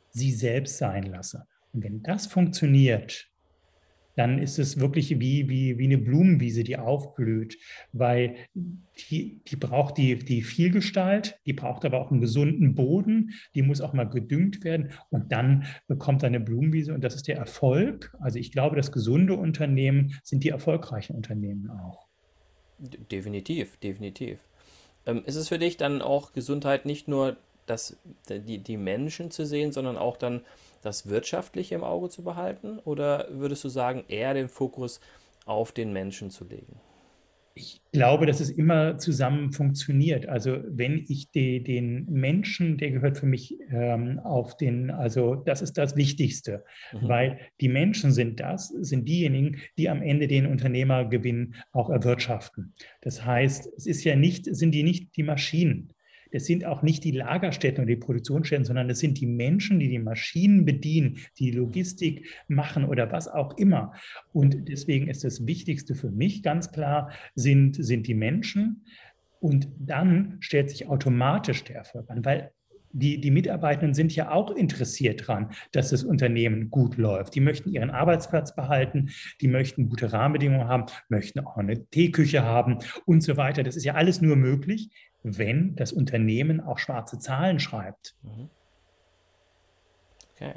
sie 0.09 0.31
selbst 0.31 0.77
sein 0.77 1.03
lasse. 1.03 1.45
Und 1.73 1.83
wenn 1.83 2.03
das 2.03 2.27
funktioniert, 2.27 3.29
dann 4.15 4.39
ist 4.39 4.59
es 4.59 4.79
wirklich 4.79 5.19
wie, 5.19 5.49
wie, 5.49 5.77
wie 5.77 5.85
eine 5.85 5.97
Blumenwiese, 5.97 6.63
die 6.63 6.77
aufblüht, 6.77 7.57
weil 7.91 8.35
die, 8.53 9.41
die 9.45 9.55
braucht 9.57 9.97
die, 9.97 10.17
die 10.17 10.41
Vielgestalt, 10.41 11.37
die 11.45 11.53
braucht 11.53 11.85
aber 11.85 11.99
auch 11.99 12.11
einen 12.11 12.21
gesunden 12.21 12.75
Boden, 12.75 13.31
die 13.55 13.61
muss 13.61 13.81
auch 13.81 13.93
mal 13.93 14.05
gedüngt 14.05 14.63
werden 14.63 14.91
und 15.09 15.31
dann 15.31 15.65
bekommt 15.87 16.23
eine 16.23 16.39
Blumenwiese 16.39 16.93
und 16.93 17.03
das 17.03 17.15
ist 17.15 17.27
der 17.27 17.37
Erfolg. 17.37 18.15
Also 18.19 18.39
ich 18.39 18.51
glaube, 18.51 18.75
das 18.77 18.91
gesunde 18.91 19.33
Unternehmen 19.35 20.13
sind 20.23 20.43
die 20.43 20.49
erfolgreichen 20.49 21.15
Unternehmen 21.15 21.69
auch. 21.69 22.04
Definitiv, 22.77 23.77
definitiv. 23.77 24.39
Ähm, 25.05 25.23
ist 25.25 25.35
es 25.35 25.47
für 25.47 25.59
dich 25.59 25.77
dann 25.77 26.01
auch 26.01 26.33
Gesundheit 26.33 26.85
nicht 26.85 27.07
nur 27.07 27.37
das, 27.65 27.97
die, 28.29 28.59
die 28.59 28.77
Menschen 28.77 29.31
zu 29.31 29.45
sehen, 29.45 29.71
sondern 29.71 29.97
auch 29.97 30.17
dann 30.17 30.41
das 30.81 31.07
Wirtschaftliche 31.07 31.75
im 31.75 31.83
Auge 31.83 32.09
zu 32.09 32.23
behalten? 32.23 32.79
Oder 32.79 33.27
würdest 33.29 33.63
du 33.63 33.69
sagen, 33.69 34.03
eher 34.07 34.33
den 34.33 34.49
Fokus 34.49 34.99
auf 35.45 35.71
den 35.71 35.93
Menschen 35.93 36.31
zu 36.31 36.43
legen? 36.43 36.79
Ich 37.57 37.81
glaube, 37.93 38.25
dass 38.25 38.41
es 38.41 38.49
immer 38.49 38.97
zusammen 38.97 39.53
funktioniert. 39.53 40.27
Also 40.27 40.57
wenn 40.67 41.05
ich 41.07 41.31
die, 41.31 41.63
den 41.63 42.05
Menschen, 42.11 42.77
der 42.77 42.91
gehört 42.91 43.17
für 43.17 43.27
mich 43.27 43.57
ähm, 43.71 44.19
auf 44.19 44.57
den, 44.57 44.91
also 44.91 45.35
das 45.35 45.61
ist 45.61 45.77
das 45.77 45.95
Wichtigste, 45.95 46.65
mhm. 46.91 47.07
weil 47.07 47.39
die 47.61 47.69
Menschen 47.69 48.11
sind 48.11 48.41
das, 48.41 48.67
sind 48.67 49.07
diejenigen, 49.07 49.61
die 49.77 49.87
am 49.87 50.01
Ende 50.01 50.27
den 50.27 50.47
Unternehmergewinn 50.47 51.55
auch 51.71 51.89
erwirtschaften. 51.89 52.73
Das 52.99 53.25
heißt, 53.25 53.69
es 53.77 53.85
ist 53.85 54.03
ja 54.03 54.17
nicht, 54.17 54.53
sind 54.53 54.71
die 54.71 54.83
nicht 54.83 55.15
die 55.15 55.23
Maschinen. 55.23 55.94
Es 56.35 56.45
sind 56.45 56.65
auch 56.65 56.81
nicht 56.81 57.03
die 57.03 57.11
Lagerstätten 57.11 57.81
und 57.81 57.87
die 57.87 57.95
Produktionsstätten, 57.95 58.65
sondern 58.65 58.89
es 58.89 58.99
sind 58.99 59.19
die 59.19 59.27
Menschen, 59.27 59.79
die 59.79 59.87
die 59.87 59.99
Maschinen 59.99 60.65
bedienen, 60.65 61.17
die 61.39 61.51
Logistik 61.51 62.27
machen 62.47 62.85
oder 62.85 63.11
was 63.11 63.27
auch 63.27 63.57
immer. 63.57 63.93
Und 64.33 64.67
deswegen 64.67 65.07
ist 65.07 65.23
das 65.23 65.47
Wichtigste 65.47 65.95
für 65.95 66.11
mich 66.11 66.43
ganz 66.43 66.71
klar, 66.71 67.11
sind, 67.35 67.83
sind 67.83 68.07
die 68.07 68.13
Menschen. 68.13 68.85
Und 69.39 69.69
dann 69.79 70.37
stellt 70.39 70.69
sich 70.69 70.87
automatisch 70.87 71.63
der 71.63 71.77
Erfolg 71.77 72.09
an, 72.09 72.25
weil 72.25 72.51
die, 72.91 73.19
die 73.19 73.31
Mitarbeitenden 73.31 73.93
sind 73.93 74.15
ja 74.15 74.31
auch 74.31 74.51
interessiert 74.51 75.27
daran, 75.27 75.51
dass 75.73 75.89
das 75.89 76.03
Unternehmen 76.03 76.69
gut 76.69 76.95
läuft. 76.95 77.35
Die 77.35 77.41
möchten 77.41 77.69
ihren 77.69 77.89
Arbeitsplatz 77.89 78.55
behalten, 78.55 79.09
die 79.41 79.49
möchten 79.49 79.89
gute 79.89 80.13
Rahmenbedingungen 80.13 80.67
haben, 80.67 80.85
möchten 81.09 81.41
auch 81.41 81.57
eine 81.57 81.85
Teeküche 81.87 82.43
haben 82.43 82.79
und 83.05 83.21
so 83.21 83.35
weiter. 83.35 83.63
Das 83.63 83.75
ist 83.75 83.83
ja 83.83 83.95
alles 83.95 84.21
nur 84.21 84.37
möglich, 84.37 84.89
wenn 85.25 85.75
das 85.75 85.91
Unternehmen 85.91 86.61
auch 86.61 86.77
schwarze 86.77 87.17
Zahlen 87.17 87.59
schreibt. 87.59 88.13
Mhm. 88.21 88.49
Okay, 90.35 90.53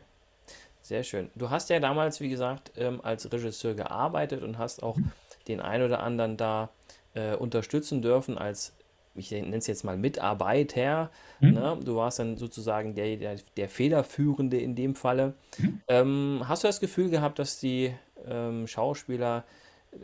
sehr 0.82 1.02
schön. 1.04 1.30
Du 1.34 1.48
hast 1.48 1.70
ja 1.70 1.80
damals, 1.80 2.20
wie 2.20 2.28
gesagt, 2.28 2.72
ähm, 2.76 3.00
als 3.02 3.32
Regisseur 3.32 3.74
gearbeitet 3.74 4.42
und 4.42 4.58
hast 4.58 4.82
auch 4.82 4.98
den 5.46 5.60
einen 5.60 5.84
oder 5.84 6.00
anderen 6.00 6.36
da 6.36 6.68
äh, 7.14 7.34
unterstützen 7.34 8.02
dürfen 8.02 8.36
als, 8.36 8.74
ich 9.14 9.30
nenne 9.30 9.56
es 9.56 9.66
jetzt 9.66 9.84
mal 9.84 9.96
Mitarbeiter. 9.96 11.10
Mhm. 11.40 11.52
Ne? 11.52 11.78
Du 11.82 11.96
warst 11.96 12.18
dann 12.18 12.36
sozusagen 12.36 12.94
der, 12.94 13.16
der, 13.16 13.36
der 13.56 13.68
Federführende 13.70 14.58
in 14.58 14.74
dem 14.74 14.94
Falle. 14.94 15.34
Mhm. 15.56 15.80
Ähm, 15.88 16.42
hast 16.46 16.64
du 16.64 16.68
das 16.68 16.80
Gefühl 16.80 17.08
gehabt, 17.08 17.38
dass 17.38 17.58
die 17.58 17.94
ähm, 18.26 18.66
Schauspieler 18.66 19.44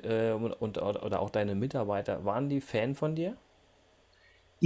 äh, 0.03 0.31
und, 0.33 0.53
und, 0.55 0.81
oder 0.81 1.21
auch 1.21 1.31
deine 1.31 1.55
Mitarbeiter, 1.55 2.25
waren 2.25 2.49
die 2.49 2.63
Fan 2.63 2.95
von 2.95 3.15
dir? 3.15 3.37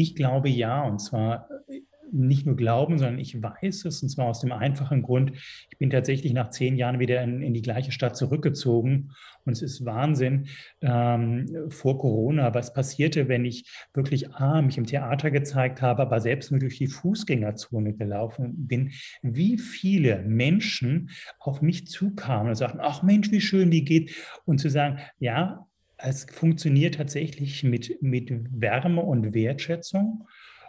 Ich 0.01 0.15
glaube 0.15 0.49
ja, 0.49 0.85
und 0.85 1.01
zwar 1.01 1.49
äh, 1.67 1.81
nicht 2.13 2.47
nur 2.47 2.55
glauben, 2.55 2.99
sondern 2.99 3.19
ich 3.19 3.43
weiß 3.43 3.85
es, 3.85 4.01
und 4.01 4.09
zwar 4.09 4.27
aus 4.27 4.41
dem 4.41 4.53
einfachen 4.53 5.03
Grund, 5.03 5.33
ich 5.33 5.77
bin 5.77 5.91
tatsächlich 5.91 6.33
nach 6.33 6.51
zehn 6.51 6.77
Jahren 6.77 7.01
wieder 7.01 7.21
in, 7.21 7.43
in 7.43 7.53
die 7.53 7.63
gleiche 7.63 7.91
Stadt 7.91 8.17
zurückgezogen. 8.17 9.11
Und 9.45 9.53
es 9.53 9.61
ist 9.61 9.85
Wahnsinn 9.85 10.47
ähm, 10.83 11.67
vor 11.69 11.99
Corona, 11.99 12.55
was 12.55 12.73
passierte, 12.73 13.29
wenn 13.29 13.45
ich 13.45 13.65
wirklich 13.93 14.33
A, 14.35 14.63
mich 14.63 14.79
im 14.79 14.87
Theater 14.87 15.33
gezeigt 15.33 15.83
habe, 15.83 16.03
aber 16.03 16.21
selbst 16.21 16.53
nur 16.53 16.61
durch 16.61 16.79
die 16.79 16.87
Fußgängerzone 16.87 17.95
gelaufen 17.95 18.69
bin, 18.69 18.93
wie 19.23 19.59
viele 19.59 20.23
Menschen 20.23 21.11
auf 21.41 21.61
mich 21.61 21.89
zukamen 21.89 22.51
und 22.51 22.55
sagten, 22.55 22.79
ach 22.81 23.03
Mensch, 23.03 23.33
wie 23.33 23.41
schön, 23.41 23.73
wie 23.73 23.85
geht? 23.85 24.15
Und 24.45 24.59
zu 24.59 24.71
sagen, 24.71 25.01
ja, 25.19 25.68
es 25.99 26.25
funktioniert 26.31 26.95
tatsächlich 26.95 27.65
mit, 27.65 28.01
mit 28.01 28.31
Wärme 28.53 29.03
und 29.03 29.35
Wertschätzung. 29.35 30.27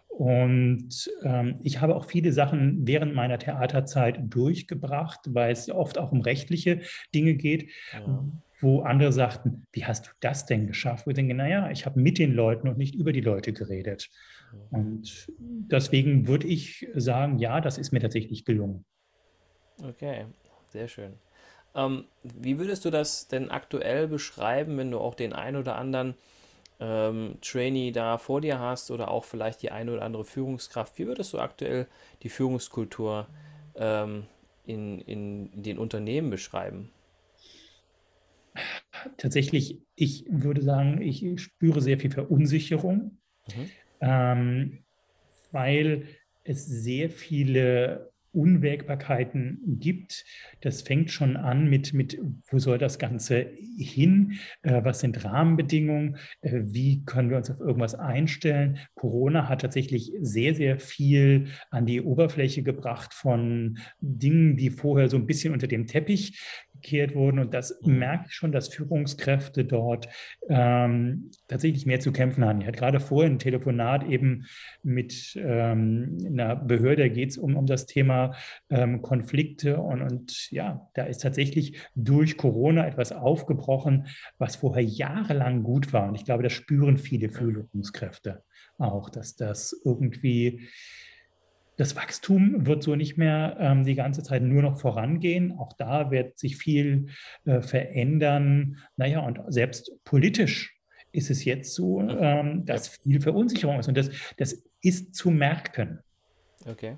Und 0.08 1.10
ähm, 1.24 1.60
ich 1.64 1.80
habe 1.80 1.96
auch 1.96 2.06
viele 2.06 2.34
Sachen 2.34 2.86
während 2.86 3.16
meiner 3.16 3.38
Theaterzeit 3.38 4.20
durchgebracht, 4.24 5.20
weil 5.28 5.52
es 5.52 5.70
oft 5.70 5.98
auch 5.98 6.12
um 6.12 6.22
rechtliche 6.22 6.82
Dinge 7.14 7.36
geht, 7.36 7.70
ja. 7.94 8.26
wo 8.60 8.82
andere 8.82 9.14
sagten, 9.14 9.66
wie 9.72 9.86
hast 9.86 10.08
du 10.08 10.12
das 10.20 10.46
denn 10.46 10.68
geschafft? 10.68 11.06
Wo 11.06 11.12
ich 11.12 11.16
denke, 11.16 11.36
naja, 11.36 11.70
ich 11.72 11.86
habe 11.86 12.02
mit 12.02 12.18
den 12.18 12.34
Leuten 12.34 12.68
und 12.68 12.78
nicht 12.78 12.96
über 12.96 13.14
die 13.14 13.22
Leute 13.22 13.54
geredet. 13.54 14.10
Und 14.72 15.32
deswegen 15.38 16.28
würde 16.28 16.48
ich 16.48 16.88
sagen, 16.96 17.38
ja, 17.38 17.62
das 17.62 17.78
ist 17.78 17.92
mir 17.92 18.00
tatsächlich 18.00 18.46
gelungen. 18.46 18.86
Okay, 19.82 20.26
sehr 20.70 20.88
schön. 20.88 21.14
Ähm, 21.76 22.06
wie 22.24 22.58
würdest 22.60 22.86
du 22.86 22.90
das 22.90 23.28
denn 23.28 23.52
aktuell 23.52 24.08
beschreiben, 24.08 24.78
wenn 24.78 24.92
du 24.92 25.00
auch 25.00 25.16
den 25.16 25.34
ein 25.34 25.56
oder 25.56 25.76
anderen 25.76 26.16
ähm, 26.80 27.38
Trainee 27.42 27.92
da 27.92 28.18
vor 28.18 28.42
dir 28.42 28.60
hast 28.60 28.92
oder 28.92 29.12
auch 29.12 29.26
vielleicht 29.26 29.62
die 29.62 29.72
eine 29.72 29.94
oder 29.94 30.04
andere 30.04 30.26
Führungskraft? 30.26 30.98
Wie 30.98 31.08
würdest 31.08 31.34
du 31.34 31.40
aktuell 31.40 31.88
die 32.24 32.30
Führungskultur 32.30 33.28
ähm, 33.76 34.26
in, 34.66 35.00
in, 35.00 35.52
in 35.52 35.64
den 35.64 35.78
Unternehmen 35.78 36.30
beschreiben? 36.30 36.92
Tatsächlich, 39.18 39.80
ich 39.96 40.26
würde 40.28 40.62
sagen, 40.62 41.02
ich 41.02 41.24
spüre 41.42 41.82
sehr 41.82 42.00
viel 42.00 42.12
Verunsicherung, 42.12 43.18
mhm. 43.48 43.70
ähm, 44.02 44.84
weil 45.52 46.08
es 46.44 46.66
sehr 46.66 47.10
viele 47.10 48.12
Unwägbarkeiten 48.32 49.60
gibt. 49.80 50.26
Das 50.62 50.82
fängt 50.82 51.12
schon 51.12 51.38
an 51.38 51.70
mit, 51.70 51.94
mit 51.94 52.20
wo 52.50 52.60
soll 52.60 52.78
das 52.78 53.00
Ganze 53.00 53.52
hin? 53.78 54.40
Äh, 54.62 54.84
was 54.84 55.00
sind 55.00 55.24
Rahmenbedingungen? 55.24 56.18
Äh, 56.42 56.62
wie 56.64 57.04
können 57.06 57.30
wir 57.30 57.38
uns 57.38 57.50
auf 57.50 57.60
irgendwas 57.60 57.96
einstellen? 57.96 58.80
Corona 58.96 59.48
hat 59.50 59.62
tatsächlich 59.62 60.12
sehr, 60.22 60.56
sehr 60.56 60.80
viel 60.80 61.48
an 61.72 61.86
die 61.86 62.02
Oberfläche 62.02 62.64
gebracht 62.64 63.14
von 63.14 63.78
Dingen, 64.00 64.58
die 64.58 64.70
vorher 64.70 65.10
so 65.10 65.18
ein 65.18 65.26
bisschen 65.26 65.54
unter 65.54 65.68
dem 65.68 65.88
Teppich 65.88 66.40
gekehrt 66.82 67.16
wurden. 67.16 67.40
Und 67.40 67.54
das 67.54 67.80
mhm. 67.82 68.00
merke 68.00 68.26
ich 68.28 68.34
schon, 68.34 68.52
dass 68.52 68.70
Führungskräfte 68.70 69.66
dort 69.66 70.08
ähm, 70.48 71.32
tatsächlich 71.48 71.86
mehr 71.86 72.00
zu 72.00 72.12
kämpfen 72.12 72.46
haben. 72.46 72.62
Ich 72.62 72.68
hatte 72.68 72.80
gerade 72.80 73.00
vorhin 73.00 73.34
ein 73.34 73.40
Telefonat 73.40 74.08
eben 74.08 74.46
mit 74.84 75.36
ähm, 75.36 76.18
einer 76.26 76.56
Behörde, 76.56 77.10
geht 77.10 77.30
es 77.30 77.38
um, 77.38 77.56
um 77.56 77.66
das 77.66 77.86
Thema 77.86 78.36
ähm, 78.70 79.02
Konflikte. 79.02 79.80
Und, 79.80 80.02
und 80.02 80.52
ja, 80.52 80.90
da 80.94 81.04
ist 81.04 81.22
tatsächlich 81.22 81.80
durch 81.96 82.38
Corona 82.38 82.88
etwas 82.88 83.12
aufgebrochen, 83.12 84.08
was 84.38 84.58
vorher 84.58 84.84
jahrelang 84.84 85.64
gut 85.64 85.94
war. 85.94 86.08
Und 86.08 86.16
ich 86.16 86.26
glaube, 86.26 86.44
das 86.44 86.54
spüren 86.54 86.98
viele 86.98 87.30
Führungskräfte 87.30 88.44
auch, 88.80 89.10
dass 89.10 89.36
das 89.36 89.80
irgendwie 89.84 90.68
das 91.80 91.96
Wachstum 91.96 92.66
wird 92.66 92.84
so 92.84 92.98
nicht 92.98 93.18
mehr 93.18 93.56
ähm, 93.58 93.86
die 93.86 93.96
ganze 93.96 94.22
Zeit 94.22 94.44
nur 94.44 94.62
noch 94.62 94.82
vorangehen. 94.82 95.58
Auch 95.58 95.72
da 95.72 96.12
wird 96.12 96.38
sich 96.38 96.58
viel 96.58 97.08
äh, 97.46 97.62
verändern. 97.62 98.80
Naja, 98.98 99.22
und 99.22 99.40
selbst 99.48 99.94
politisch 100.04 100.78
ist 101.14 101.30
es 101.30 101.46
jetzt 101.46 101.74
so, 101.74 102.02
mhm. 102.02 102.18
ähm, 102.20 102.66
dass 102.66 102.90
viel 102.90 103.22
Verunsicherung 103.22 103.80
ist. 103.80 103.88
Und 103.88 103.96
das, 103.96 104.10
das 104.36 104.62
ist 104.82 105.16
zu 105.16 105.32
merken. 105.32 106.00
Okay. 106.66 106.98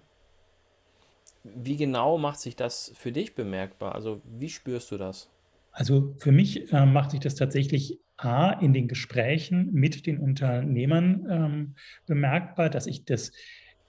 Wie 1.43 1.77
genau 1.77 2.17
macht 2.17 2.39
sich 2.39 2.55
das 2.55 2.91
für 2.95 3.11
dich 3.11 3.35
bemerkbar? 3.35 3.93
Also 3.93 4.23
wie 4.25 4.49
spürst 4.49 4.89
du 4.89 4.97
das? 4.97 5.29
Also 5.71 6.15
für 6.17 6.31
mich 6.31 6.73
äh, 6.73 6.87
macht 6.87 7.11
sich 7.11 7.19
das 7.19 7.35
tatsächlich 7.35 7.99
A 8.17 8.51
in 8.51 8.73
den 8.73 8.87
Gesprächen 8.87 9.71
mit 9.73 10.07
den 10.07 10.17
Unternehmern 10.17 11.27
ähm, 11.29 11.75
bemerkbar, 12.07 12.71
dass 12.71 12.87
ich 12.87 13.05
das 13.05 13.31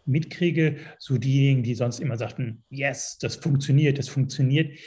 mitkriege, 0.05 0.77
so 0.99 1.19
diejenigen, 1.19 1.63
die 1.63 1.75
sonst 1.75 2.01
immer 2.01 2.17
sagten, 2.17 2.65
yes, 2.71 3.19
das 3.21 3.37
funktioniert, 3.37 3.99
das 3.99 4.09
funktioniert, 4.09 4.79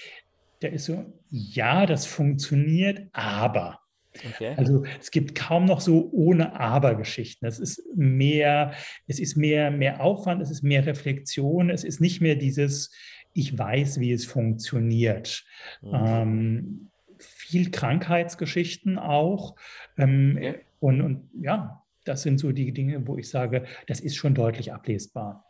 da 0.59 0.67
ist 0.67 0.85
so, 0.85 1.05
ja, 1.29 1.85
das 1.85 2.05
funktioniert, 2.05 3.07
aber. 3.13 3.79
Okay. 4.33 4.53
Also 4.55 4.85
es 4.99 5.11
gibt 5.11 5.35
kaum 5.35 5.65
noch 5.65 5.81
so 5.81 6.09
ohne 6.11 6.57
Aber-Geschichten. 6.57 7.45
Es 7.45 7.59
ist 7.59 7.83
mehr, 7.95 8.73
es 9.07 9.19
ist 9.19 9.35
mehr, 9.35 9.71
mehr 9.71 10.01
Aufwand, 10.01 10.41
es 10.41 10.51
ist 10.51 10.63
mehr 10.63 10.85
Reflexion, 10.85 11.69
es 11.69 11.83
ist 11.83 11.99
nicht 11.99 12.21
mehr 12.21 12.35
dieses, 12.35 12.91
ich 13.33 13.57
weiß, 13.57 13.99
wie 13.99 14.13
es 14.13 14.25
funktioniert. 14.25 15.43
Mhm. 15.81 15.91
Ähm, 15.93 16.89
viel 17.19 17.71
Krankheitsgeschichten 17.71 18.97
auch. 18.97 19.55
Ähm, 19.97 20.35
okay. 20.37 20.55
und, 20.79 21.01
und 21.01 21.29
ja, 21.39 21.84
das 22.05 22.21
sind 22.21 22.39
so 22.39 22.51
die 22.51 22.71
Dinge, 22.71 23.05
wo 23.07 23.17
ich 23.17 23.29
sage, 23.29 23.65
das 23.87 23.99
ist 23.99 24.15
schon 24.15 24.33
deutlich 24.33 24.73
ablesbar. 24.73 25.43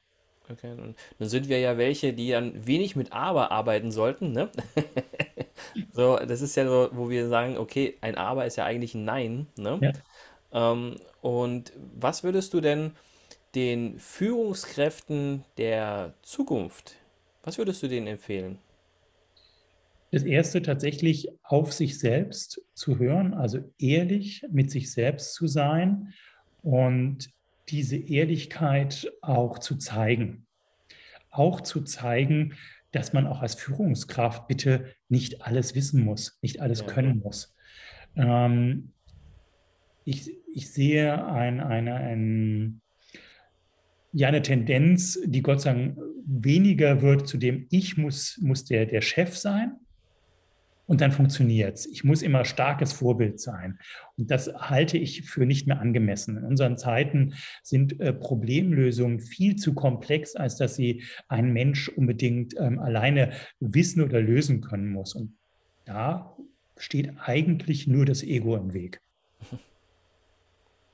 Okay, 0.50 0.72
und 0.72 0.96
dann 1.18 1.28
sind 1.28 1.50
wir 1.50 1.60
ja 1.60 1.78
welche, 1.78 2.14
die 2.14 2.30
dann 2.30 2.68
wenig 2.68 2.96
mit 2.96 3.12
aber 3.12 3.52
arbeiten 3.52 3.92
sollten, 3.92 4.32
ne? 4.32 4.50
so, 5.92 6.18
das 6.18 6.42
ist 6.42 6.56
ja 6.56 6.68
so, 6.68 6.90
wo 6.94 7.10
wir 7.10 7.28
sagen, 7.28 7.58
okay, 7.58 7.98
ein 8.02 8.16
aber 8.16 8.46
ist 8.46 8.56
ja 8.56 8.66
eigentlich 8.66 8.94
ein 8.94 9.06
Nein, 9.06 9.48
ne? 9.58 9.80
Ja. 9.82 10.72
Ähm, 10.72 10.98
und 11.22 11.74
was 11.96 12.24
würdest 12.24 12.54
du 12.54 12.62
denn 12.62 12.92
den 13.56 13.98
Führungskräften 13.98 15.44
der 15.58 16.14
Zukunft, 16.22 16.96
was 17.44 17.58
würdest 17.58 17.82
du 17.82 17.88
denen 17.88 18.08
empfehlen? 18.08 18.60
Das 20.12 20.24
erste 20.24 20.62
tatsächlich 20.62 21.30
auf 21.44 21.74
sich 21.74 21.98
selbst 21.98 22.62
zu 22.74 23.00
hören, 23.00 23.34
also 23.34 23.60
ehrlich 23.80 24.46
mit 24.52 24.70
sich 24.70 24.92
selbst 24.92 25.34
zu 25.34 25.48
sein 25.48 26.14
und 26.66 27.30
diese 27.70 27.96
Ehrlichkeit 27.96 29.12
auch 29.22 29.60
zu 29.60 29.78
zeigen. 29.78 30.48
Auch 31.30 31.62
zu 31.62 31.84
zeigen, 31.84 32.56
dass 32.92 33.14
man 33.14 33.28
auch 33.28 33.42
als 33.42 33.54
Führungskraft 33.54 34.48
bitte 34.48 34.86
nicht 35.08 35.44
alles 35.44 35.76
wissen 35.76 36.04
muss, 36.04 36.40
nicht 36.42 36.62
alles 36.62 36.88
können 36.88 37.20
muss. 37.20 37.56
Ähm, 38.16 38.94
ich, 40.06 40.32
ich 40.54 40.72
sehe 40.72 41.26
ein, 41.26 41.60
eine, 41.60 41.96
ein, 41.96 42.82
ja, 44.12 44.30
eine 44.30 44.42
Tendenz, 44.42 45.20
die 45.24 45.42
Gott 45.44 45.62
sei 45.62 45.74
Dank 45.74 45.98
weniger 46.26 47.04
wird, 47.04 47.28
zu 47.28 47.38
dem 47.38 47.68
ich 47.70 47.98
muss, 47.98 48.40
muss 48.42 48.66
der, 48.66 48.88
der 48.88 49.02
Chef 49.02 49.38
sein, 49.38 49.76
und 50.88 51.02
dann 51.02 51.12
funktioniert 51.12 51.78
es. 51.78 51.86
Ich 51.86 52.04
muss 52.04 52.22
immer 52.22 52.46
starkes 52.46 52.94
Vorbild 52.94 53.40
sein. 53.40 53.80
Und 54.18 54.32
das 54.32 54.54
halte 54.54 54.98
ich 54.98 55.24
für 55.24 55.46
nicht 55.46 55.68
mehr 55.68 55.80
angemessen. 55.80 56.38
In 56.38 56.44
unseren 56.44 56.78
Zeiten 56.78 57.34
sind 57.64 58.00
äh, 58.00 58.14
Problemlösungen 58.14 59.20
viel 59.20 59.56
zu 59.56 59.74
komplex, 59.74 60.36
als 60.36 60.58
dass 60.58 60.76
sie 60.76 61.04
ein 61.28 61.52
Mensch 61.54 61.90
unbedingt 61.90 62.56
ähm, 62.58 62.80
alleine 62.80 63.32
wissen 63.60 64.02
oder 64.02 64.22
lösen 64.22 64.62
können 64.62 64.90
muss. 64.90 65.16
Und 65.16 65.36
da 65.86 66.36
steht 66.78 67.14
eigentlich 67.18 67.88
nur 67.88 68.06
das 68.06 68.24
Ego 68.24 68.56
im 68.56 68.74
Weg. 68.74 69.02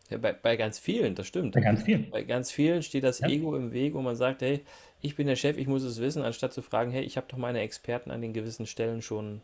Ja, 0.09 0.17
bei, 0.17 0.33
bei 0.33 0.57
ganz 0.57 0.77
vielen, 0.77 1.15
das 1.15 1.27
stimmt. 1.27 1.53
Bei 1.53 1.61
ganz 1.61 1.83
vielen. 1.83 2.09
Bei 2.11 2.23
ganz 2.23 2.51
vielen 2.51 2.83
steht 2.83 3.05
das 3.05 3.19
ja. 3.19 3.29
Ego 3.29 3.55
im 3.55 3.71
Weg, 3.71 3.93
wo 3.93 4.01
man 4.01 4.17
sagt, 4.17 4.41
hey, 4.41 4.61
ich 4.99 5.15
bin 5.15 5.25
der 5.25 5.37
Chef, 5.37 5.57
ich 5.57 5.67
muss 5.67 5.83
es 5.83 6.01
wissen, 6.01 6.21
anstatt 6.21 6.53
zu 6.53 6.61
fragen, 6.61 6.91
hey, 6.91 7.03
ich 7.03 7.15
habe 7.15 7.27
doch 7.29 7.37
meine 7.37 7.61
Experten 7.61 8.11
an 8.11 8.21
den 8.21 8.33
gewissen 8.33 8.65
Stellen 8.65 9.01
schon 9.01 9.41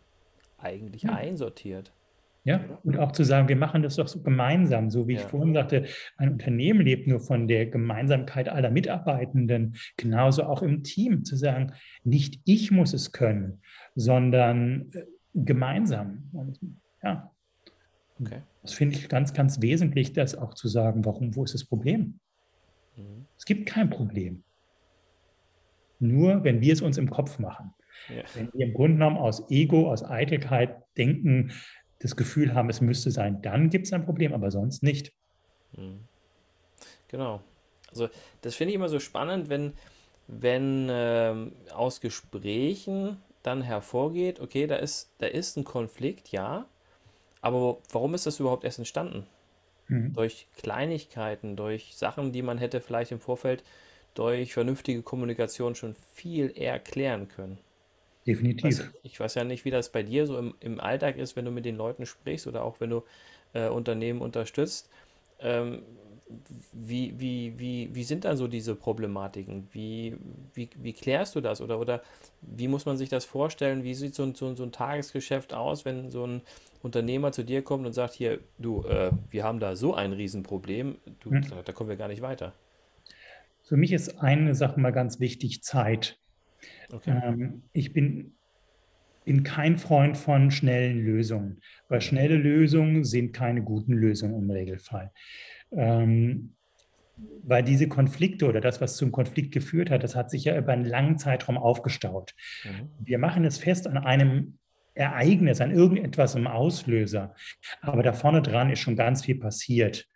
eigentlich 0.58 1.04
ja. 1.04 1.14
einsortiert. 1.14 1.92
Ja, 2.48 2.62
und 2.86 2.98
auch 2.98 3.12
zu 3.12 3.26
sagen, 3.26 3.50
wir 3.50 3.58
machen 3.58 3.84
das 3.84 3.98
doch 3.98 4.08
so 4.08 4.22
gemeinsam, 4.22 4.90
so 4.90 5.06
wie 5.06 5.16
ja. 5.16 5.20
ich 5.20 5.26
vorhin 5.26 5.54
sagte, 5.54 5.86
ein 6.16 6.32
Unternehmen 6.32 6.80
lebt 6.80 7.06
nur 7.06 7.20
von 7.20 7.46
der 7.46 7.66
Gemeinsamkeit 7.66 8.48
aller 8.48 8.72
Mitarbeitenden, 8.72 9.76
genauso 9.98 10.44
auch 10.44 10.62
im 10.62 10.82
Team, 10.82 11.26
zu 11.26 11.36
sagen, 11.36 11.74
nicht 12.06 12.40
ich 12.46 12.72
muss 12.72 12.94
es 12.94 13.12
können, 13.12 13.60
sondern 13.96 14.90
äh, 14.94 15.04
gemeinsam. 15.34 16.32
Ja. 17.04 17.30
Okay. 18.18 18.42
Das 18.62 18.74
finde 18.74 18.96
ich 18.96 19.10
ganz, 19.10 19.34
ganz 19.34 19.62
wesentlich, 19.62 20.14
das 20.14 20.34
auch 20.34 20.54
zu 20.54 20.70
sagen, 20.70 21.04
warum, 21.04 21.36
wo 21.36 21.44
ist 21.44 21.54
das 21.54 21.66
Problem? 21.66 22.20
Mhm. 22.96 23.26
Es 23.38 23.44
gibt 23.44 23.66
kein 23.66 23.90
Problem. 23.90 24.44
Nur 26.00 26.46
wenn 26.46 26.62
wir 26.62 26.72
es 26.72 26.82
uns 26.82 26.98
im 26.98 27.10
Kopf 27.10 27.40
machen. 27.40 27.74
Ja. 28.10 28.24
Wenn 28.36 28.52
wir 28.54 28.68
im 28.68 28.74
Grunde 28.74 28.94
genommen 28.94 29.18
aus 29.18 29.50
Ego, 29.50 29.92
aus 29.92 30.04
Eitelkeit 30.04 30.76
denken, 30.98 31.52
das 32.00 32.16
Gefühl 32.16 32.54
haben, 32.54 32.70
es 32.70 32.82
müsste 32.82 33.12
sein, 33.12 33.42
dann 33.42 33.70
gibt 33.70 33.88
es 33.88 33.94
ein 33.94 34.06
Problem, 34.06 34.34
aber 34.34 34.52
sonst 34.52 34.84
nicht. 34.84 35.14
Mhm. 35.76 36.02
Genau. 37.08 37.42
Also 37.90 38.10
das 38.42 38.56
finde 38.56 38.72
ich 38.72 38.76
immer 38.76 38.90
so 38.90 39.00
spannend, 39.00 39.50
wenn, 39.50 39.74
wenn 40.28 40.88
ähm, 40.90 41.54
aus 41.74 42.02
Gesprächen 42.02 43.18
dann 43.44 43.62
hervorgeht, 43.62 44.40
okay, 44.40 44.68
da 44.68 44.76
ist, 44.76 45.12
da 45.20 45.28
ist 45.28 45.58
ein 45.58 45.64
Konflikt, 45.64 46.32
ja, 46.32 46.66
aber 47.42 47.78
warum 47.92 48.14
ist 48.14 48.26
das 48.26 48.40
überhaupt 48.40 48.64
erst 48.64 48.80
entstanden? 48.80 49.26
Mhm. 49.88 50.14
Durch 50.14 50.48
Kleinigkeiten, 50.58 51.56
durch 51.56 51.96
Sachen, 51.96 52.34
die 52.34 52.42
man 52.42 52.58
hätte 52.58 52.82
vielleicht 52.82 53.12
im 53.12 53.20
Vorfeld 53.20 53.64
durch 54.16 54.54
vernünftige 54.54 55.02
Kommunikation 55.02 55.76
schon 55.76 55.96
viel 56.14 56.52
eher 56.56 56.80
klären 56.80 57.28
können. 57.30 57.60
Definitiv. 58.28 58.66
Also 58.66 58.84
ich 59.04 59.20
weiß 59.20 59.36
ja 59.36 59.46
nicht, 59.46 59.64
wie 59.64 59.72
das 59.72 59.90
bei 59.90 60.04
dir 60.04 60.28
so 60.28 60.38
im, 60.38 60.54
im 60.60 60.82
Alltag 60.82 61.18
ist, 61.18 61.38
wenn 61.38 61.46
du 61.46 61.52
mit 61.52 61.66
den 61.66 61.78
Leuten 61.78 62.06
sprichst 62.06 62.46
oder 62.46 62.64
auch 62.64 62.82
wenn 62.82 62.90
du 62.90 63.04
äh, 63.54 63.70
Unternehmen 63.70 64.22
unterstützt. 64.22 64.90
Ähm, 65.40 65.84
wie, 66.74 67.14
wie, 67.18 67.58
wie, 67.58 67.90
wie 67.94 68.04
sind 68.04 68.26
dann 68.26 68.36
so 68.36 68.50
diese 68.50 68.76
Problematiken? 68.76 69.70
Wie, 69.72 70.18
wie, 70.54 70.70
wie 70.76 70.92
klärst 70.92 71.36
du 71.36 71.42
das? 71.42 71.62
Oder, 71.62 71.80
oder 71.80 72.02
wie 72.42 72.68
muss 72.68 72.86
man 72.86 72.98
sich 72.98 73.08
das 73.08 73.24
vorstellen? 73.24 73.86
Wie 73.86 73.94
sieht 73.94 74.14
so 74.14 74.24
ein, 74.24 74.36
so, 74.36 74.54
so 74.54 74.64
ein 74.64 74.74
Tagesgeschäft 74.74 75.54
aus, 75.54 75.86
wenn 75.86 76.10
so 76.10 76.28
ein 76.28 76.42
Unternehmer 76.84 77.32
zu 77.32 77.44
dir 77.44 77.62
kommt 77.62 77.86
und 77.86 77.94
sagt, 77.94 78.14
hier, 78.14 78.40
du, 78.60 78.84
äh, 78.84 79.12
wir 79.30 79.46
haben 79.46 79.62
da 79.62 79.78
so 79.78 79.94
ein 79.94 80.12
Riesenproblem, 80.12 80.98
du, 81.22 81.32
hm. 81.32 81.46
da 81.64 81.72
kommen 81.72 81.90
wir 81.90 81.96
gar 81.96 82.10
nicht 82.10 82.22
weiter. 82.22 82.52
Für 83.64 83.78
mich 83.78 83.94
ist 83.94 84.20
eine 84.20 84.54
Sache 84.54 84.82
mal 84.82 84.92
ganz 84.92 85.22
wichtig, 85.22 85.64
Zeit. 85.64 86.18
Okay. 86.92 87.22
Ähm, 87.24 87.64
ich 87.74 87.94
bin, 87.94 88.34
bin 89.26 89.44
kein 89.44 89.78
Freund 89.78 90.18
von 90.18 90.52
schnellen 90.52 91.04
Lösungen, 91.04 91.62
weil 91.90 92.02
schnelle 92.02 92.38
Lösungen 92.38 93.04
sind 93.04 93.34
keine 93.34 93.62
guten 93.62 93.94
Lösungen 93.94 94.42
im 94.42 94.50
Regelfall. 94.50 95.12
Ähm, 95.72 96.54
weil 97.44 97.64
diese 97.64 97.88
Konflikte 97.88 98.48
oder 98.48 98.62
das, 98.62 98.80
was 98.80 98.96
zum 98.96 99.12
Konflikt 99.12 99.52
geführt 99.52 99.90
hat, 99.90 100.04
das 100.04 100.16
hat 100.16 100.30
sich 100.30 100.44
ja 100.44 100.58
über 100.58 100.74
einen 100.74 100.86
langen 100.86 101.18
Zeitraum 101.18 101.58
aufgestaut. 101.58 102.36
Mhm. 102.64 102.90
Wir 103.00 103.18
machen 103.18 103.44
es 103.44 103.58
fest 103.58 103.88
an 103.88 103.98
einem 103.98 104.60
Ereignis, 104.94 105.62
an 105.62 105.72
irgendetwas 105.72 106.36
im 106.36 106.48
Auslöser. 106.48 107.36
Aber 107.82 108.04
da 108.04 108.14
vorne 108.14 108.42
dran 108.42 108.70
ist 108.70 108.80
schon 108.80 108.96
ganz 108.96 109.24
viel 109.26 109.40
passiert. 109.40 110.08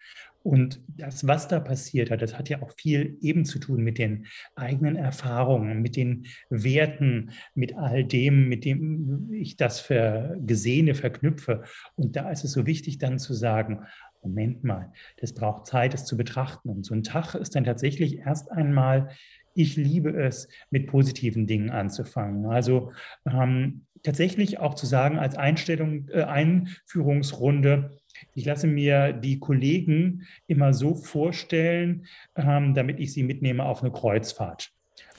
Und 0.44 0.82
das, 0.88 1.28
was 1.28 1.48
da 1.48 1.60
passiert 1.60 2.10
hat, 2.10 2.22
das 2.22 2.38
hat 2.38 2.50
ja 2.50 2.62
auch 2.62 2.72
viel 2.72 3.18
eben 3.22 3.46
zu 3.46 3.60
tun 3.60 3.84
mit 3.84 3.98
den 3.98 4.26
eigenen 4.56 4.96
Erfahrungen, 4.96 5.82
mit 5.82 5.96
den 5.96 6.26
Werten, 6.50 7.32
mit 7.54 7.76
all 7.78 8.04
dem, 8.04 8.50
mit 8.50 8.66
dem 8.66 9.32
ich 9.32 9.58
das 9.58 9.80
für 9.80 10.38
Gesehene 10.46 10.96
verknüpfe. 10.96 11.64
Und 11.96 12.16
da 12.16 12.30
ist 12.32 12.44
es 12.44 12.54
so 12.54 12.66
wichtig, 12.66 12.98
dann 12.98 13.20
zu 13.20 13.34
sagen, 13.34 13.86
Moment 14.24 14.64
mal, 14.64 14.92
das 15.18 15.34
braucht 15.34 15.68
Zeit, 15.68 15.94
es 15.94 16.06
zu 16.06 16.18
betrachten. 16.18 16.70
Und 16.70 16.86
so 16.86 16.94
ein 16.94 17.04
Tag 17.04 17.36
ist 17.36 17.56
dann 17.56 17.64
tatsächlich 17.64 18.20
erst 18.20 18.52
einmal, 18.52 19.10
ich 19.54 19.76
liebe 19.76 20.12
es, 20.12 20.48
mit 20.70 20.88
positiven 20.88 21.46
Dingen 21.46 21.70
anzufangen. 21.70 22.46
Also 22.46 22.94
ähm, 23.26 23.86
tatsächlich 24.04 24.60
auch 24.60 24.76
zu 24.76 24.86
sagen 24.86 25.18
als 25.18 25.36
Einstellung, 25.36 26.08
äh, 26.10 26.24
Einführungsrunde, 26.24 27.98
ich 28.36 28.46
lasse 28.46 28.68
mir 28.68 29.14
die 29.14 29.40
Kollegen 29.40 30.28
immer 30.48 30.74
so 30.74 30.96
vorstellen, 30.96 32.06
ähm, 32.36 32.74
damit 32.74 33.00
ich 33.00 33.14
sie 33.14 33.24
mitnehme 33.24 33.64
auf 33.64 33.82
eine 33.82 33.92
Kreuzfahrt. 33.92 34.72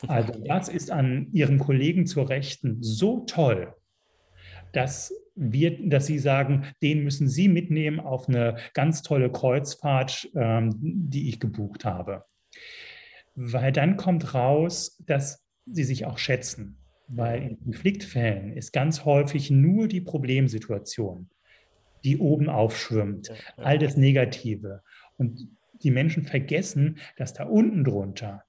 Also 0.09 0.33
das 0.45 0.69
ist 0.69 0.91
an 0.91 1.29
Ihren 1.33 1.59
Kollegen 1.59 2.07
zur 2.07 2.29
Rechten 2.29 2.79
so 2.83 3.21
toll, 3.21 3.75
dass 4.73 5.13
wir, 5.35 5.89
dass 5.89 6.07
Sie 6.07 6.19
sagen, 6.19 6.67
den 6.83 7.05
müssen 7.05 7.29
Sie 7.29 7.49
mitnehmen 7.49 8.01
auf 8.01 8.29
eine 8.29 8.57
ganz 8.75 9.03
tolle 9.03 9.31
Kreuzfahrt, 9.31 10.29
ähm, 10.35 10.75
die 10.77 11.29
ich 11.29 11.41
gebucht 11.41 11.85
habe. 11.85 12.25
Weil 13.35 13.73
dann 13.73 13.97
kommt 13.97 14.35
raus, 14.35 15.03
dass 15.07 15.45
Sie 15.67 15.85
sich 15.85 16.05
auch 16.05 16.19
schätzen. 16.19 16.79
Weil 17.09 17.43
in 17.43 17.61
Konfliktfällen 17.61 18.53
ist 18.53 18.73
ganz 18.73 19.05
häufig 19.05 19.51
nur 19.51 19.89
die 19.89 20.01
Problemsituation 20.01 21.29
die 22.05 22.19
oben 22.19 22.49
aufschwimmt, 22.49 23.31
all 23.57 23.79
das 23.79 23.97
Negative. 23.97 24.83
Und 25.17 25.49
die 25.83 25.91
Menschen 25.91 26.25
vergessen, 26.25 26.99
dass 27.17 27.35
da 27.35 27.45
unten 27.45 27.85
drunter 27.85 28.45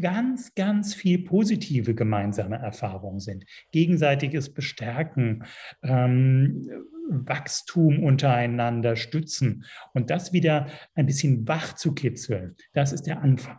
ganz, 0.00 0.54
ganz 0.54 0.94
viel 0.94 1.24
positive 1.24 1.94
gemeinsame 1.94 2.56
Erfahrungen 2.56 3.20
sind. 3.20 3.44
Gegenseitiges 3.72 4.54
Bestärken, 4.54 5.44
ähm, 5.82 6.68
Wachstum 7.10 8.02
untereinander 8.02 8.96
stützen 8.96 9.64
und 9.94 10.10
das 10.10 10.32
wieder 10.32 10.68
ein 10.94 11.06
bisschen 11.06 11.48
wach 11.48 11.74
zu 11.74 11.94
kitzeln, 11.94 12.54
das 12.74 12.92
ist 12.92 13.06
der 13.06 13.22
Anfang. 13.22 13.58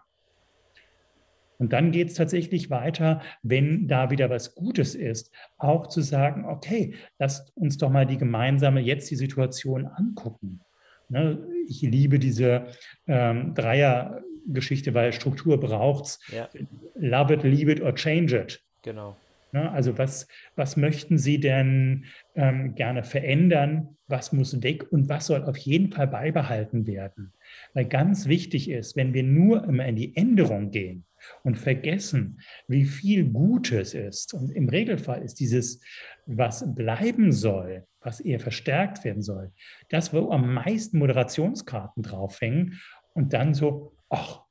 Und 1.60 1.74
dann 1.74 1.92
geht 1.92 2.08
es 2.08 2.14
tatsächlich 2.16 2.70
weiter, 2.70 3.22
wenn 3.44 3.88
da 3.88 4.10
wieder 4.10 4.30
was 4.30 4.56
Gutes 4.56 4.96
ist, 4.96 5.32
auch 5.58 5.88
zu 5.88 6.02
sagen, 6.02 6.46
okay, 6.46 6.96
lasst 7.20 7.56
uns 7.56 7.78
doch 7.78 7.90
mal 7.90 8.06
die 8.06 8.18
gemeinsame 8.18 8.80
jetzt 8.80 9.12
die 9.12 9.18
Situation 9.18 9.86
angucken. 9.86 10.62
Ne? 11.10 11.38
Ich 11.68 11.82
liebe 11.82 12.18
diese 12.18 12.68
ähm, 13.08 13.54
Dreiergeschichte, 13.56 14.94
weil 14.94 15.12
Struktur 15.12 15.60
braucht 15.60 16.06
es. 16.06 16.20
Ja. 16.32 16.48
Love 16.96 17.34
it, 17.34 17.44
leave 17.44 17.70
it 17.70 17.82
or 17.82 17.94
change 17.94 18.38
it. 18.38 18.64
Genau. 18.84 19.18
Ne? 19.52 19.70
Also 19.70 19.98
was, 19.98 20.28
was 20.56 20.78
möchten 20.78 21.18
Sie 21.18 21.42
denn 21.42 22.06
ähm, 22.36 22.74
gerne 22.76 23.04
verändern? 23.04 23.98
Was 24.08 24.32
muss 24.32 24.64
weg 24.64 24.90
und 24.94 25.10
was 25.10 25.26
soll 25.26 25.44
auf 25.44 25.58
jeden 25.58 25.92
Fall 25.92 26.08
beibehalten 26.08 26.88
werden? 26.88 27.34
Weil 27.74 27.86
ganz 27.86 28.28
wichtig 28.28 28.70
ist, 28.70 28.96
wenn 28.96 29.14
wir 29.14 29.24
nur 29.24 29.66
immer 29.66 29.86
in 29.86 29.98
die 29.98 30.16
Änderung 30.16 30.72
gehen 30.72 31.04
und 31.44 31.58
vergessen, 31.58 32.42
wie 32.68 32.86
viel 32.86 33.26
Gutes 33.26 33.94
ist, 33.94 34.34
und 34.34 34.52
im 34.52 34.70
Regelfall 34.70 35.22
ist 35.24 35.40
dieses, 35.40 35.82
was 36.26 36.76
bleiben 36.76 37.32
soll, 37.32 37.86
was 38.02 38.20
eher 38.20 38.40
verstärkt 38.40 39.04
werden 39.04 39.22
soll, 39.22 39.52
das, 39.90 40.14
wo 40.14 40.32
am 40.32 40.54
meisten 40.54 41.00
Moderationskarten 41.00 42.04
draufhängen 42.04 42.80
und 43.14 43.34
dann 43.34 43.54
so, 43.54 43.94
ach, 44.10 44.42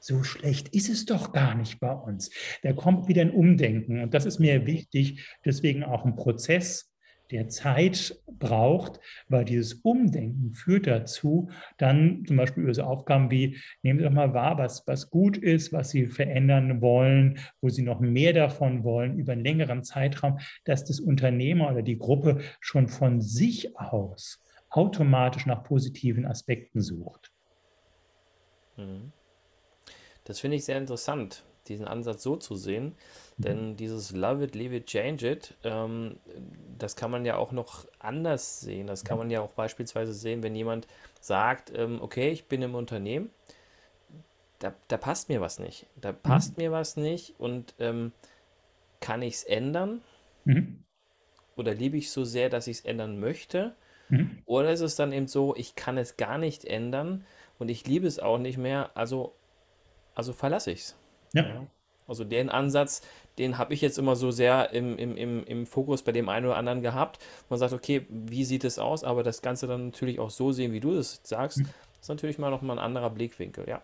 so 0.00 0.22
schlecht 0.22 0.68
ist 0.68 0.88
es 0.88 1.06
doch 1.06 1.32
gar 1.32 1.54
nicht 1.54 1.80
bei 1.80 1.92
uns. 1.92 2.30
Da 2.62 2.72
kommt 2.72 3.08
wieder 3.08 3.22
ein 3.22 3.30
Umdenken 3.30 4.00
und 4.00 4.14
das 4.14 4.26
ist 4.26 4.38
mir 4.38 4.66
wichtig, 4.66 5.26
deswegen 5.44 5.82
auch 5.84 6.04
ein 6.04 6.16
Prozess, 6.16 6.92
der 7.30 7.48
Zeit 7.48 8.18
braucht, 8.26 9.00
weil 9.28 9.44
dieses 9.44 9.74
Umdenken 9.74 10.52
führt 10.52 10.86
dazu, 10.86 11.50
dann 11.76 12.24
zum 12.26 12.36
Beispiel 12.36 12.62
über 12.62 12.74
so 12.74 12.82
Aufgaben 12.82 13.30
wie, 13.30 13.58
nehmen 13.82 13.98
Sie 13.98 14.04
doch 14.04 14.12
mal 14.12 14.34
wahr, 14.34 14.58
was, 14.58 14.86
was 14.86 15.10
gut 15.10 15.36
ist, 15.36 15.72
was 15.72 15.90
Sie 15.90 16.06
verändern 16.06 16.80
wollen, 16.80 17.38
wo 17.60 17.68
Sie 17.68 17.82
noch 17.82 18.00
mehr 18.00 18.32
davon 18.32 18.84
wollen, 18.84 19.18
über 19.18 19.32
einen 19.32 19.44
längeren 19.44 19.84
Zeitraum, 19.84 20.38
dass 20.64 20.84
das 20.84 21.00
Unternehmer 21.00 21.70
oder 21.70 21.82
die 21.82 21.98
Gruppe 21.98 22.40
schon 22.60 22.88
von 22.88 23.20
sich 23.20 23.78
aus 23.78 24.42
automatisch 24.70 25.46
nach 25.46 25.64
positiven 25.64 26.26
Aspekten 26.26 26.80
sucht. 26.80 27.32
Mhm. 28.76 29.12
Das 30.24 30.40
finde 30.40 30.58
ich 30.58 30.64
sehr 30.64 30.76
interessant, 30.76 31.44
diesen 31.68 31.86
Ansatz 31.86 32.22
so 32.22 32.36
zu 32.36 32.56
sehen. 32.56 32.94
Mhm. 33.36 33.42
Denn 33.42 33.76
dieses 33.76 34.12
Love 34.12 34.44
it, 34.44 34.54
leave 34.54 34.74
it, 34.74 34.86
change 34.86 35.30
it, 35.30 35.54
ähm, 35.64 36.16
das 36.78 36.96
kann 36.96 37.10
man 37.10 37.24
ja 37.24 37.36
auch 37.36 37.52
noch 37.52 37.86
anders 37.98 38.60
sehen. 38.60 38.86
Das 38.86 39.04
kann 39.04 39.18
man 39.18 39.30
ja 39.30 39.40
auch 39.40 39.50
beispielsweise 39.50 40.12
sehen, 40.12 40.42
wenn 40.42 40.54
jemand 40.54 40.86
sagt, 41.20 41.72
ähm, 41.74 42.00
okay, 42.00 42.30
ich 42.30 42.46
bin 42.46 42.62
im 42.62 42.74
Unternehmen, 42.74 43.30
da, 44.58 44.74
da 44.88 44.96
passt 44.96 45.28
mir 45.28 45.40
was 45.40 45.58
nicht. 45.58 45.86
Da 45.96 46.12
mhm. 46.12 46.16
passt 46.22 46.56
mhm. 46.56 46.64
mir 46.64 46.72
was 46.72 46.96
nicht 46.96 47.34
und 47.38 47.74
ähm, 47.78 48.12
kann 49.00 49.22
ich 49.22 49.34
es 49.34 49.44
ändern? 49.44 50.00
Mhm. 50.44 50.82
Oder 51.56 51.74
liebe 51.74 51.96
ich 51.96 52.10
so 52.10 52.24
sehr, 52.24 52.50
dass 52.50 52.66
ich 52.66 52.78
es 52.78 52.84
ändern 52.84 53.18
möchte? 53.18 53.74
Mhm. 54.08 54.42
Oder 54.46 54.72
ist 54.72 54.80
es 54.80 54.96
dann 54.96 55.12
eben 55.12 55.26
so, 55.26 55.54
ich 55.56 55.74
kann 55.74 55.98
es 55.98 56.16
gar 56.16 56.38
nicht 56.38 56.64
ändern 56.64 57.24
und 57.58 57.68
ich 57.68 57.86
liebe 57.86 58.06
es 58.06 58.18
auch 58.18 58.38
nicht 58.38 58.58
mehr, 58.58 58.90
also, 58.94 59.34
also 60.14 60.32
verlasse 60.32 60.70
ich 60.70 60.80
es. 60.80 60.96
Ja. 61.32 61.66
Also 62.06 62.24
den 62.24 62.48
Ansatz, 62.48 63.02
den 63.36 63.58
habe 63.58 63.74
ich 63.74 63.82
jetzt 63.82 63.98
immer 63.98 64.16
so 64.16 64.30
sehr 64.30 64.72
im, 64.72 64.96
im, 64.96 65.16
im, 65.16 65.44
im 65.44 65.66
Fokus 65.66 66.02
bei 66.02 66.12
dem 66.12 66.28
einen 66.28 66.46
oder 66.46 66.56
anderen 66.56 66.82
gehabt. 66.82 67.18
Man 67.50 67.58
sagt, 67.58 67.72
okay, 67.72 68.06
wie 68.08 68.44
sieht 68.44 68.64
es 68.64 68.78
aus? 68.78 69.04
Aber 69.04 69.22
das 69.22 69.42
Ganze 69.42 69.66
dann 69.66 69.86
natürlich 69.86 70.18
auch 70.18 70.30
so 70.30 70.50
sehen, 70.52 70.72
wie 70.72 70.80
du 70.80 70.92
es 70.92 71.20
sagst, 71.22 71.58
hm. 71.58 71.68
ist 72.00 72.08
natürlich 72.08 72.38
mal 72.38 72.50
nochmal 72.50 72.78
ein 72.78 72.84
anderer 72.84 73.10
Blickwinkel, 73.10 73.68
ja. 73.68 73.82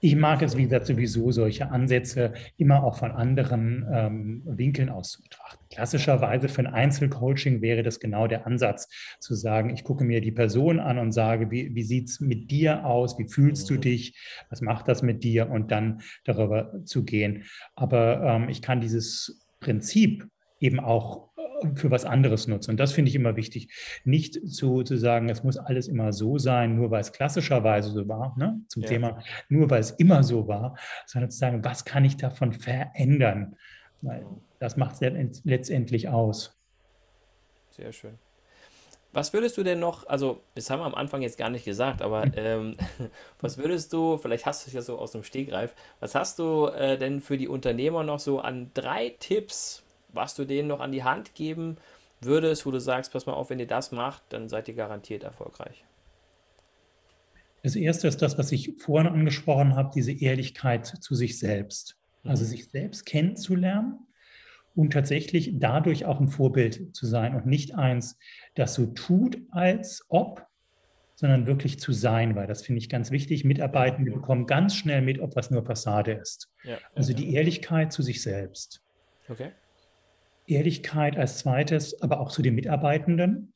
Ich 0.00 0.14
mag 0.14 0.42
es, 0.42 0.56
wie 0.56 0.62
gesagt, 0.62 0.86
sowieso 0.86 1.32
solche 1.32 1.70
Ansätze 1.70 2.32
immer 2.56 2.84
auch 2.84 2.96
von 2.96 3.10
anderen 3.10 3.84
ähm, 3.92 4.42
Winkeln 4.44 4.90
aus 4.90 5.10
zu 5.10 5.22
betrachten. 5.22 5.64
Klassischerweise 5.70 6.48
für 6.48 6.60
ein 6.60 6.66
Einzelcoaching 6.68 7.62
wäre 7.62 7.82
das 7.82 7.98
genau 7.98 8.28
der 8.28 8.46
Ansatz, 8.46 8.88
zu 9.18 9.34
sagen, 9.34 9.70
ich 9.70 9.82
gucke 9.82 10.04
mir 10.04 10.20
die 10.20 10.30
Person 10.30 10.78
an 10.78 10.98
und 10.98 11.10
sage, 11.10 11.50
wie, 11.50 11.74
wie 11.74 11.82
sieht 11.82 12.08
es 12.08 12.20
mit 12.20 12.50
dir 12.50 12.86
aus, 12.86 13.18
wie 13.18 13.28
fühlst 13.28 13.68
du 13.70 13.74
mhm. 13.74 13.80
dich, 13.80 14.16
was 14.50 14.60
macht 14.60 14.86
das 14.86 15.02
mit 15.02 15.24
dir 15.24 15.50
und 15.50 15.72
dann 15.72 16.00
darüber 16.24 16.72
zu 16.84 17.04
gehen. 17.04 17.44
Aber 17.74 18.22
ähm, 18.22 18.48
ich 18.48 18.62
kann 18.62 18.80
dieses 18.80 19.48
Prinzip 19.58 20.28
eben 20.60 20.78
auch 20.78 21.27
für 21.74 21.90
was 21.90 22.04
anderes 22.04 22.46
nutzen. 22.46 22.72
Und 22.72 22.80
das 22.80 22.92
finde 22.92 23.08
ich 23.10 23.14
immer 23.14 23.36
wichtig. 23.36 23.68
Nicht 24.04 24.34
zu, 24.48 24.82
zu 24.82 24.96
sagen, 24.96 25.28
es 25.28 25.42
muss 25.42 25.56
alles 25.56 25.88
immer 25.88 26.12
so 26.12 26.38
sein, 26.38 26.76
nur 26.76 26.90
weil 26.90 27.00
es 27.00 27.12
klassischerweise 27.12 27.90
so 27.90 28.08
war, 28.08 28.34
ne? 28.38 28.60
zum 28.68 28.82
ja. 28.82 28.88
Thema, 28.88 29.22
nur 29.48 29.70
weil 29.70 29.80
es 29.80 29.90
immer 29.92 30.22
so 30.22 30.48
war, 30.48 30.76
sondern 31.06 31.30
zu 31.30 31.38
sagen, 31.38 31.64
was 31.64 31.84
kann 31.84 32.04
ich 32.04 32.16
davon 32.16 32.52
verändern? 32.52 33.56
Weil 34.02 34.26
das 34.58 34.76
macht 34.76 35.00
es 35.00 35.42
letztendlich 35.44 36.08
aus. 36.08 36.56
Sehr 37.70 37.92
schön. 37.92 38.18
Was 39.12 39.32
würdest 39.32 39.56
du 39.56 39.62
denn 39.62 39.80
noch, 39.80 40.06
also 40.06 40.42
das 40.54 40.68
haben 40.68 40.80
wir 40.80 40.84
am 40.84 40.94
Anfang 40.94 41.22
jetzt 41.22 41.38
gar 41.38 41.48
nicht 41.48 41.64
gesagt, 41.64 42.02
aber 42.02 42.22
hm. 42.22 42.32
ähm, 42.36 42.76
was 43.40 43.58
würdest 43.58 43.92
du, 43.92 44.18
vielleicht 44.18 44.46
hast 44.46 44.66
du 44.66 44.68
es 44.68 44.74
ja 44.74 44.82
so 44.82 44.98
aus 44.98 45.12
dem 45.12 45.22
Stegreif, 45.22 45.74
was 46.00 46.14
hast 46.14 46.38
du 46.38 46.66
äh, 46.66 46.98
denn 46.98 47.20
für 47.20 47.38
die 47.38 47.48
Unternehmer 47.48 48.04
noch 48.04 48.18
so 48.18 48.40
an 48.40 48.70
drei 48.74 49.16
Tipps, 49.18 49.82
was 50.08 50.34
du 50.34 50.44
denen 50.44 50.68
noch 50.68 50.80
an 50.80 50.92
die 50.92 51.04
Hand 51.04 51.34
geben 51.34 51.76
würdest, 52.20 52.66
wo 52.66 52.70
du 52.70 52.80
sagst, 52.80 53.12
pass 53.12 53.26
mal 53.26 53.34
auf, 53.34 53.50
wenn 53.50 53.60
ihr 53.60 53.66
das 53.66 53.92
macht, 53.92 54.22
dann 54.30 54.48
seid 54.48 54.68
ihr 54.68 54.74
garantiert 54.74 55.22
erfolgreich? 55.22 55.84
Das 57.62 57.76
erste 57.76 58.08
ist 58.08 58.22
das, 58.22 58.38
was 58.38 58.52
ich 58.52 58.74
vorhin 58.78 59.10
angesprochen 59.12 59.74
habe, 59.74 59.90
diese 59.94 60.12
Ehrlichkeit 60.12 60.86
zu 60.86 61.14
sich 61.14 61.38
selbst. 61.38 61.96
Also 62.24 62.44
mhm. 62.44 62.48
sich 62.48 62.68
selbst 62.70 63.06
kennenzulernen 63.06 64.06
und 64.74 64.92
tatsächlich 64.92 65.52
dadurch 65.54 66.04
auch 66.04 66.20
ein 66.20 66.28
Vorbild 66.28 66.94
zu 66.94 67.06
sein 67.06 67.34
und 67.34 67.46
nicht 67.46 67.74
eins, 67.74 68.18
das 68.54 68.74
so 68.74 68.86
tut, 68.86 69.40
als 69.50 70.04
ob, 70.08 70.46
sondern 71.14 71.46
wirklich 71.46 71.80
zu 71.80 71.92
sein, 71.92 72.36
weil 72.36 72.46
das 72.46 72.62
finde 72.62 72.78
ich 72.78 72.88
ganz 72.88 73.10
wichtig. 73.10 73.44
Mitarbeitende 73.44 74.12
bekommen 74.12 74.46
ganz 74.46 74.76
schnell 74.76 75.02
mit, 75.02 75.18
ob 75.18 75.34
was 75.34 75.50
nur 75.50 75.64
Fassade 75.64 76.12
ist. 76.12 76.48
Ja, 76.62 76.78
also 76.94 77.12
die 77.12 77.34
Ehrlichkeit 77.34 77.92
zu 77.92 78.02
sich 78.02 78.22
selbst. 78.22 78.82
Okay. 79.28 79.50
Ehrlichkeit 80.48 81.16
als 81.16 81.38
zweites, 81.38 82.00
aber 82.02 82.20
auch 82.20 82.30
zu 82.30 82.42
den 82.42 82.54
Mitarbeitenden. 82.54 83.52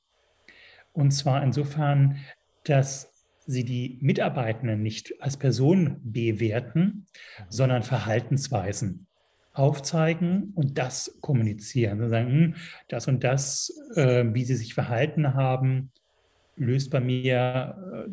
Und 0.92 1.12
zwar 1.12 1.42
insofern, 1.42 2.18
dass 2.64 3.12
sie 3.46 3.64
die 3.64 3.98
Mitarbeitenden 4.00 4.82
nicht 4.82 5.20
als 5.20 5.36
Person 5.36 6.00
bewerten, 6.02 7.06
sondern 7.48 7.82
Verhaltensweisen 7.82 9.06
aufzeigen 9.52 10.52
und 10.54 10.78
das 10.78 11.18
kommunizieren. 11.20 12.00
Sie 12.00 12.08
sagen, 12.08 12.28
hm, 12.28 12.54
das 12.88 13.08
und 13.08 13.24
das, 13.24 13.72
äh, 13.96 14.24
wie 14.32 14.44
sie 14.44 14.56
sich 14.56 14.74
verhalten 14.74 15.34
haben, 15.34 15.90
löst 16.56 16.90
bei 16.90 17.00
mir 17.00 18.08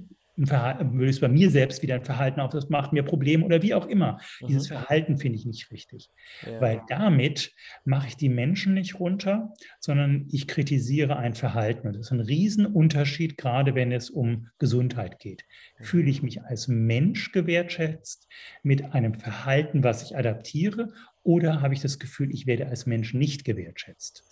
äh, 0.47 0.83
löst 0.93 1.21
bei 1.21 1.27
mir 1.27 1.49
selbst 1.49 1.81
wieder 1.81 1.95
ein 1.95 2.03
Verhalten 2.03 2.39
auf, 2.39 2.51
das 2.51 2.69
macht 2.69 2.93
mir 2.93 3.03
Probleme 3.03 3.45
oder 3.45 3.61
wie 3.61 3.73
auch 3.73 3.87
immer. 3.87 4.19
Mhm. 4.41 4.47
Dieses 4.47 4.67
Verhalten 4.67 5.17
finde 5.17 5.37
ich 5.37 5.45
nicht 5.45 5.71
richtig, 5.71 6.09
ja. 6.45 6.61
weil 6.61 6.81
damit 6.87 7.53
mache 7.85 8.07
ich 8.07 8.17
die 8.17 8.29
Menschen 8.29 8.73
nicht 8.73 8.99
runter, 8.99 9.53
sondern 9.79 10.27
ich 10.31 10.47
kritisiere 10.47 11.17
ein 11.17 11.33
Verhalten. 11.33 11.87
Und 11.87 11.95
das 11.95 12.07
ist 12.07 12.11
ein 12.11 12.21
Riesenunterschied, 12.21 13.37
gerade 13.37 13.75
wenn 13.75 13.91
es 13.91 14.09
um 14.09 14.47
Gesundheit 14.59 15.19
geht. 15.19 15.43
Mhm. 15.77 15.83
Fühle 15.83 16.09
ich 16.09 16.23
mich 16.23 16.41
als 16.43 16.67
Mensch 16.67 17.31
gewertschätzt 17.31 18.27
mit 18.63 18.93
einem 18.93 19.13
Verhalten, 19.13 19.83
was 19.83 20.03
ich 20.03 20.17
adaptiere, 20.17 20.93
oder 21.23 21.61
habe 21.61 21.73
ich 21.73 21.81
das 21.81 21.99
Gefühl, 21.99 22.31
ich 22.33 22.47
werde 22.47 22.67
als 22.67 22.85
Mensch 22.85 23.13
nicht 23.13 23.43
gewertschätzt? 23.43 24.23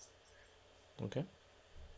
Okay. 1.00 1.26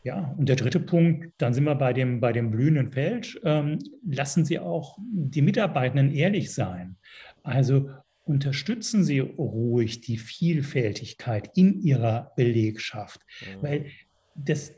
Ja, 0.02 0.34
und 0.38 0.48
der 0.48 0.56
dritte 0.56 0.80
Punkt, 0.80 1.32
dann 1.38 1.52
sind 1.52 1.64
wir 1.64 1.74
bei 1.74 1.92
dem, 1.92 2.20
bei 2.20 2.32
dem 2.32 2.50
blühenden 2.50 2.90
Feld. 2.90 3.38
Ähm, 3.44 3.78
lassen 4.06 4.44
Sie 4.44 4.58
auch 4.58 4.96
die 4.98 5.42
Mitarbeitenden 5.42 6.10
ehrlich 6.10 6.54
sein. 6.54 6.96
Also 7.42 7.90
unterstützen 8.24 9.04
Sie 9.04 9.18
ruhig 9.18 10.00
die 10.00 10.16
Vielfältigkeit 10.16 11.50
in 11.54 11.82
Ihrer 11.82 12.32
Belegschaft, 12.36 13.20
mhm. 13.40 13.62
weil 13.62 13.86
das, 14.34 14.72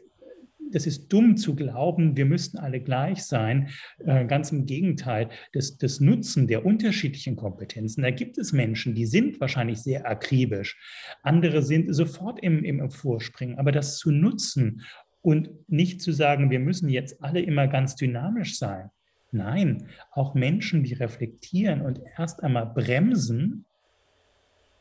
das 0.73 0.87
ist 0.87 1.09
dumm 1.13 1.37
zu 1.37 1.55
glauben, 1.55 2.17
wir 2.17 2.25
müssten 2.25 2.59
alle 2.59 2.81
gleich 2.81 3.23
sein. 3.23 3.69
Äh, 4.05 4.25
ganz 4.25 4.51
im 4.51 4.67
Gegenteil, 4.67 5.29
das, 5.53 5.77
das 5.77 6.01
Nutzen 6.01 6.49
der 6.49 6.67
unterschiedlichen 6.67 7.37
Kompetenzen, 7.37 8.03
da 8.03 8.11
gibt 8.11 8.39
es 8.39 8.53
Menschen, 8.53 8.97
die 8.97 9.07
sind 9.07 9.39
wahrscheinlich 9.41 9.79
sehr 9.83 10.09
akribisch, 10.09 10.77
andere 11.23 11.63
sind 11.63 11.95
sofort 11.95 12.43
im, 12.43 12.65
im 12.65 12.91
Vorspringen, 12.91 13.59
aber 13.59 13.71
das 13.71 13.99
zu 13.99 14.11
nutzen 14.11 14.83
und 15.23 15.51
nicht 15.71 16.03
zu 16.03 16.13
sagen, 16.13 16.51
wir 16.51 16.61
müssen 16.61 16.89
jetzt 16.89 17.23
alle 17.23 17.41
immer 17.41 17.69
ganz 17.69 17.95
dynamisch 17.97 18.59
sein. 18.59 18.91
Nein, 19.31 19.89
auch 20.11 20.35
Menschen, 20.35 20.83
die 20.83 20.93
reflektieren 20.93 21.81
und 21.81 22.01
erst 22.19 22.43
einmal 22.43 22.67
bremsen, 22.67 23.65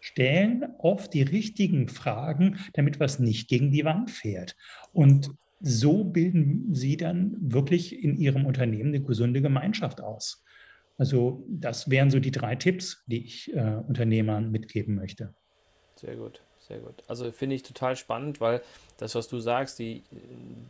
stellen 0.01 0.65
oft 0.79 1.13
die 1.13 1.21
richtigen 1.21 1.87
Fragen, 1.87 2.57
damit 2.73 2.99
was 2.99 3.19
nicht 3.19 3.47
gegen 3.47 3.71
die 3.71 3.85
Wand 3.85 4.09
fährt. 4.09 4.57
Und 4.91 5.31
so 5.61 6.03
bilden 6.03 6.73
sie 6.73 6.97
dann 6.97 7.37
wirklich 7.39 8.03
in 8.03 8.17
ihrem 8.17 8.45
Unternehmen 8.45 8.89
eine 8.89 9.01
gesunde 9.01 9.41
Gemeinschaft 9.41 10.01
aus. 10.01 10.43
Also 10.97 11.45
das 11.47 11.89
wären 11.89 12.09
so 12.09 12.19
die 12.19 12.31
drei 12.31 12.55
Tipps, 12.55 13.03
die 13.05 13.23
ich 13.23 13.53
äh, 13.53 13.75
Unternehmern 13.87 14.51
mitgeben 14.51 14.95
möchte. 14.95 15.33
Sehr 15.95 16.15
gut 16.15 16.43
Sehr 16.71 16.79
gut. 16.79 17.03
Also 17.09 17.29
finde 17.33 17.57
ich 17.57 17.63
total 17.63 17.97
spannend, 17.97 18.39
weil 18.39 18.61
das, 18.97 19.13
was 19.13 19.27
du 19.27 19.39
sagst, 19.41 19.77
die, 19.77 20.03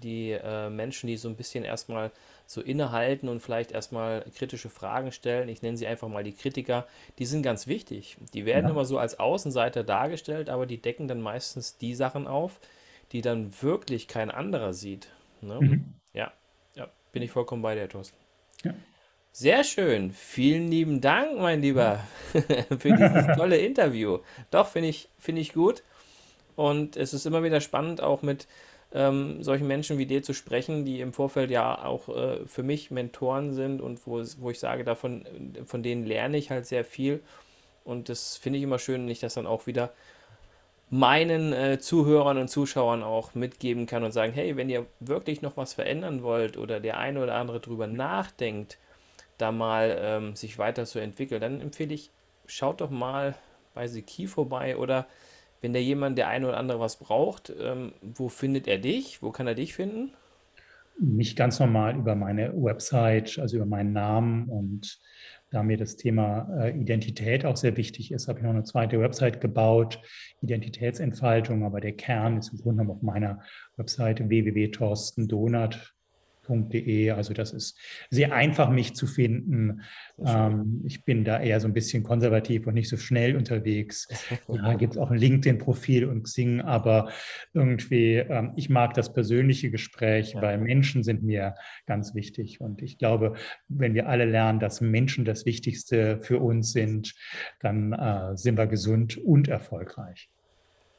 die 0.02 0.32
äh, 0.32 0.68
Menschen, 0.72 1.06
die 1.06 1.16
so 1.16 1.30
ein 1.30 1.36
bisschen 1.36 1.64
erstmal 1.64 2.10
so 2.48 2.60
innehalten 2.60 3.30
und 3.30 3.40
vielleicht 3.40 3.72
erstmal 3.72 4.26
kritische 4.36 4.70
Fragen 4.72 5.12
stellen, 5.12 5.48
ich 5.48 5.62
nenne 5.62 5.78
sie 5.78 5.86
einfach 5.86 6.08
mal 6.08 6.24
die 6.24 6.34
Kritiker, 6.34 6.88
die 7.20 7.26
sind 7.28 7.44
ganz 7.44 7.68
wichtig. 7.68 8.18
Die 8.34 8.46
werden 8.48 8.66
Ja. 8.66 8.72
immer 8.72 8.84
so 8.84 8.98
als 8.98 9.20
Außenseiter 9.20 9.84
dargestellt, 9.84 10.50
aber 10.50 10.66
die 10.66 10.82
decken 10.82 11.08
dann 11.08 11.22
meistens 11.22 11.78
die 11.78 11.94
Sachen 11.94 12.26
auf, 12.26 12.60
die 13.12 13.22
dann 13.22 13.54
wirklich 13.62 14.08
kein 14.08 14.32
anderer 14.32 14.74
sieht. 14.74 15.08
Ne? 15.42 15.60
Mhm. 15.62 15.94
Ja, 16.14 16.32
ja, 16.74 16.90
bin 17.12 17.22
ich 17.22 17.30
vollkommen 17.30 17.62
bei 17.62 17.76
dir, 17.76 17.88
Thorsten. 17.88 18.18
Ja. 18.64 18.74
Sehr 19.34 19.64
schön. 19.64 20.12
Vielen 20.12 20.68
lieben 20.70 21.00
Dank, 21.00 21.38
mein 21.40 21.62
Lieber, 21.62 22.00
für 22.34 22.94
dieses 22.94 23.28
tolle 23.38 23.58
Interview. 23.58 24.20
Doch, 24.50 24.68
finde 24.68 24.90
ich, 24.90 25.08
finde 25.20 25.42
ich 25.42 25.54
gut. 25.54 25.84
Und 26.56 26.98
es 26.98 27.14
ist 27.14 27.26
immer 27.26 27.44
wieder 27.44 27.62
spannend, 27.62 28.02
auch 28.02 28.22
mit 28.22 28.48
ähm, 28.94 29.42
solchen 29.42 29.68
Menschen 29.68 29.98
wie 29.98 30.06
dir 30.06 30.24
zu 30.24 30.34
sprechen, 30.34 30.86
die 30.86 31.00
im 31.00 31.14
Vorfeld 31.14 31.50
ja 31.50 31.84
auch 31.84 32.10
äh, 32.10 32.46
für 32.46 32.64
mich 32.64 32.92
Mentoren 32.92 33.54
sind 33.54 33.82
und 33.82 34.06
wo, 34.06 34.22
wo 34.40 34.50
ich 34.50 34.60
sage, 34.60 34.84
davon, 34.84 35.26
von 35.66 35.82
denen 35.84 36.06
lerne 36.06 36.38
ich 36.38 36.52
halt 36.52 36.66
sehr 36.66 36.84
viel. 36.84 37.22
Und 37.84 38.10
das 38.10 38.38
finde 38.38 38.58
ich 38.58 38.64
immer 38.64 38.80
schön, 38.80 39.04
wenn 39.04 39.10
ich 39.10 39.20
das 39.20 39.34
dann 39.34 39.48
auch 39.48 39.66
wieder 39.66 39.92
meinen 40.90 41.54
äh, 41.54 41.80
Zuhörern 41.80 42.38
und 42.38 42.50
Zuschauern 42.50 43.02
auch 43.02 43.34
mitgeben 43.34 43.86
kann 43.86 44.04
und 44.04 44.12
sagen, 44.12 44.34
hey, 44.34 44.58
wenn 44.58 44.70
ihr 44.70 44.86
wirklich 45.00 45.42
noch 45.42 45.56
was 45.56 45.74
verändern 45.74 46.22
wollt 46.22 46.58
oder 46.58 46.82
der 46.82 46.98
eine 46.98 47.24
oder 47.24 47.36
andere 47.36 47.62
drüber 47.62 47.88
nachdenkt, 47.88 48.78
da 49.38 49.54
mal 49.54 49.98
ähm, 50.02 50.36
sich 50.36 50.58
weiterzuentwickeln, 50.58 51.40
dann 51.40 51.62
empfehle 51.62 51.94
ich, 51.94 52.12
schaut 52.46 52.82
doch 52.82 52.90
mal 52.90 53.36
bei 53.74 53.88
Seki 53.88 54.28
vorbei 54.28 54.76
oder 54.76 55.08
wenn 55.62 55.74
der 55.74 55.84
jemand, 55.84 56.18
der 56.18 56.28
eine 56.28 56.48
oder 56.48 56.58
andere 56.58 56.80
was 56.80 56.98
braucht, 56.98 57.54
ähm, 57.60 57.94
wo 58.02 58.30
findet 58.30 58.68
er 58.68 58.80
dich? 58.80 59.22
Wo 59.22 59.32
kann 59.32 59.48
er 59.48 59.56
dich 59.56 59.74
finden? 59.74 60.12
Mich 61.00 61.36
ganz 61.36 61.60
normal 61.60 61.96
über 61.96 62.16
meine 62.16 62.52
Website, 62.54 63.40
also 63.40 63.58
über 63.58 63.66
meinen 63.66 63.94
Namen 63.94 64.50
und 64.50 65.00
da 65.52 65.64
mir 65.64 65.78
das 65.78 65.98
Thema 65.98 66.48
äh, 66.62 66.78
Identität 66.80 67.46
auch 67.46 67.58
sehr 67.58 67.76
wichtig 67.78 68.12
ist, 68.12 68.28
habe 68.28 68.40
ich 68.40 68.44
noch 68.44 68.52
eine 68.52 68.64
zweite 68.64 69.00
Website 69.00 69.42
gebaut, 69.42 70.00
Identitätsentfaltung, 70.42 71.66
aber 71.66 71.82
der 71.82 71.92
Kern 71.94 72.38
ist 72.38 72.54
im 72.54 72.60
Grunde 72.60 72.84
genommen 72.84 72.98
auf 72.98 73.04
meiner 73.04 73.42
Website 73.78 74.28
www.torstendonat.de. 74.28 75.80
Also 76.50 77.34
das 77.34 77.54
ist 77.54 77.78
sehr 78.10 78.34
einfach, 78.34 78.70
mich 78.70 78.94
zu 78.94 79.08
finden. 79.08 79.82
Ähm, 80.18 80.82
ich 80.86 81.06
bin 81.06 81.24
da 81.24 81.40
eher 81.40 81.60
so 81.60 81.68
ein 81.68 81.74
bisschen 81.74 82.04
konservativ 82.04 82.68
und 82.68 82.74
nicht 82.74 82.90
so 82.90 82.98
schnell 82.98 83.36
unterwegs. 83.36 84.08
Ja, 84.52 84.74
gibt 84.74 84.94
es 84.94 84.98
auch 84.98 85.12
ein 85.12 85.18
LinkedIn-Profil 85.18 86.06
und 86.06 86.24
Xing, 86.24 86.62
aber 86.62 87.10
irgendwie, 87.54 88.16
ähm, 88.16 88.54
ich 88.58 88.70
mag 88.70 88.94
das 88.96 89.14
persönliche 89.14 89.72
Gespräch, 89.72 90.34
Ja. 90.34 90.42
weil 90.42 90.58
Menschen 90.58 91.04
sind 91.04 91.24
mir 91.24 91.56
ganz 91.86 92.16
wichtig. 92.16 92.60
Und 92.60 92.82
ich 92.82 92.98
glaube, 92.98 93.36
wenn 93.70 93.94
wir 93.94 94.10
alle 94.10 94.26
lernen, 94.26 94.60
dass 94.60 94.82
Menschen 94.82 95.24
das 95.26 95.46
Wichtigste 95.46 96.20
für 96.22 96.40
uns 96.40 96.74
sind, 96.74 97.16
dann 97.60 97.94
äh, 97.94 98.36
sind 98.36 98.58
wir 98.58 98.68
gesund 98.68 99.18
und 99.18 99.48
erfolgreich. 99.48 100.30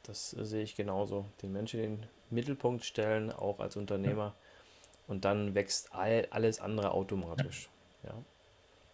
Das 0.03 0.35
äh, 0.37 0.45
sehe 0.45 0.63
ich 0.63 0.75
genauso. 0.75 1.25
Den 1.41 1.51
Menschen 1.51 1.79
in 1.79 1.97
den 1.97 2.05
Mittelpunkt 2.29 2.83
stellen, 2.83 3.31
auch 3.31 3.59
als 3.59 3.77
Unternehmer. 3.77 4.35
Und 5.07 5.25
dann 5.25 5.53
wächst 5.55 5.93
all, 5.93 6.27
alles 6.31 6.59
andere 6.59 6.91
automatisch. 6.91 7.69
Ja, 8.03 8.13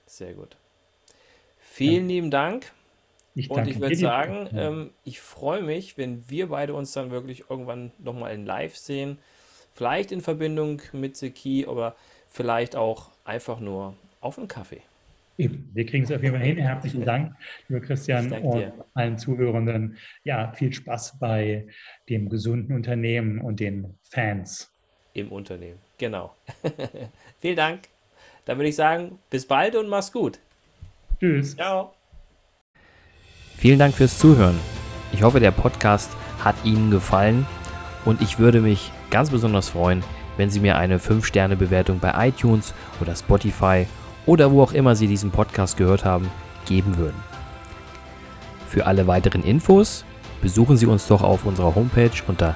sehr 0.06 0.34
gut. 0.34 0.58
Vielen 1.60 2.08
lieben 2.08 2.32
Dank. 2.32 2.72
Ich 3.36 3.50
Und 3.50 3.58
danke 3.58 3.72
ich 3.72 3.80
würde 3.80 3.96
sagen, 3.96 4.50
Ja. 4.54 4.68
ähm, 4.70 4.92
ich 5.04 5.20
freue 5.20 5.62
mich, 5.62 5.98
wenn 5.98 6.28
wir 6.30 6.48
beide 6.50 6.74
uns 6.74 6.92
dann 6.94 7.12
wirklich 7.12 7.50
irgendwann 7.50 7.92
nochmal 8.00 8.34
in 8.34 8.46
Live 8.46 8.76
sehen. 8.76 9.20
Vielleicht 9.74 10.12
in 10.12 10.22
Verbindung 10.22 10.82
mit 10.92 11.16
Seki, 11.16 11.66
aber 11.68 11.96
vielleicht 12.28 12.76
auch 12.76 13.12
einfach 13.24 13.60
nur 13.60 13.96
auf 14.20 14.38
einen 14.38 14.48
Kaffee. 14.48 14.82
Eben, 15.38 15.70
wir 15.74 15.86
kriegen 15.86 16.04
es 16.04 16.12
auf 16.12 16.22
jeden 16.22 16.36
Fall 16.36 16.46
hin. 16.46 16.58
Herzlichen 16.58 17.06
Dank, 17.06 17.34
lieber 17.70 17.80
Christian, 17.80 18.32
und 18.34 18.60
dir. 18.60 18.74
allen 18.94 19.18
Zuhörenden. 19.18 19.98
Ja, 20.26 20.52
viel 20.52 20.74
Spaß 20.74 21.18
bei 21.20 21.68
dem 22.10 22.28
gesunden 22.28 22.76
Unternehmen 22.76 23.40
und 23.40 23.62
den 23.62 23.98
Fans. 24.04 24.74
Im 25.20 25.32
Unternehmen. 25.32 25.80
Genau. 25.98 26.34
Vielen 27.42 27.56
Dank. 27.58 27.82
Dann 28.46 28.58
würde 28.58 28.70
ich 28.70 28.76
sagen, 28.76 29.20
bis 29.30 29.46
bald 29.46 29.76
und 29.76 29.90
mach's 29.90 30.12
gut. 30.12 30.40
Tschüss. 31.20 31.56
Ciao. 31.56 31.94
Vielen 33.58 33.80
Dank 33.80 33.94
fürs 33.94 34.18
Zuhören. 34.18 34.58
Ich 35.12 35.24
hoffe, 35.24 35.40
der 35.42 35.52
Podcast 35.52 36.10
hat 36.44 36.56
Ihnen 36.64 36.90
gefallen 36.92 37.46
und 38.06 38.22
ich 38.22 38.40
würde 38.40 38.62
mich 38.62 38.92
ganz 39.10 39.30
besonders 39.30 39.70
freuen, 39.70 40.04
wenn 40.38 40.50
Sie 40.50 40.62
mir 40.62 40.78
eine 40.78 41.00
5-Sterne-Bewertung 41.00 42.00
bei 42.00 42.30
iTunes 42.30 42.74
oder 43.02 43.16
Spotify 43.16 43.86
oder 44.26 44.52
wo 44.52 44.64
auch 44.64 44.72
immer 44.72 44.96
Sie 44.96 45.08
diesen 45.08 45.32
Podcast 45.32 45.76
gehört 45.76 46.06
haben, 46.06 46.32
geben 46.66 46.98
würden. 46.98 47.22
Für 48.70 48.86
alle 48.86 49.08
weiteren 49.08 49.44
Infos 49.44 50.06
besuchen 50.42 50.78
Sie 50.78 50.86
uns 50.86 51.08
doch 51.08 51.24
auf 51.24 51.46
unserer 51.46 51.76
Homepage 51.76 52.12
unter 52.28 52.56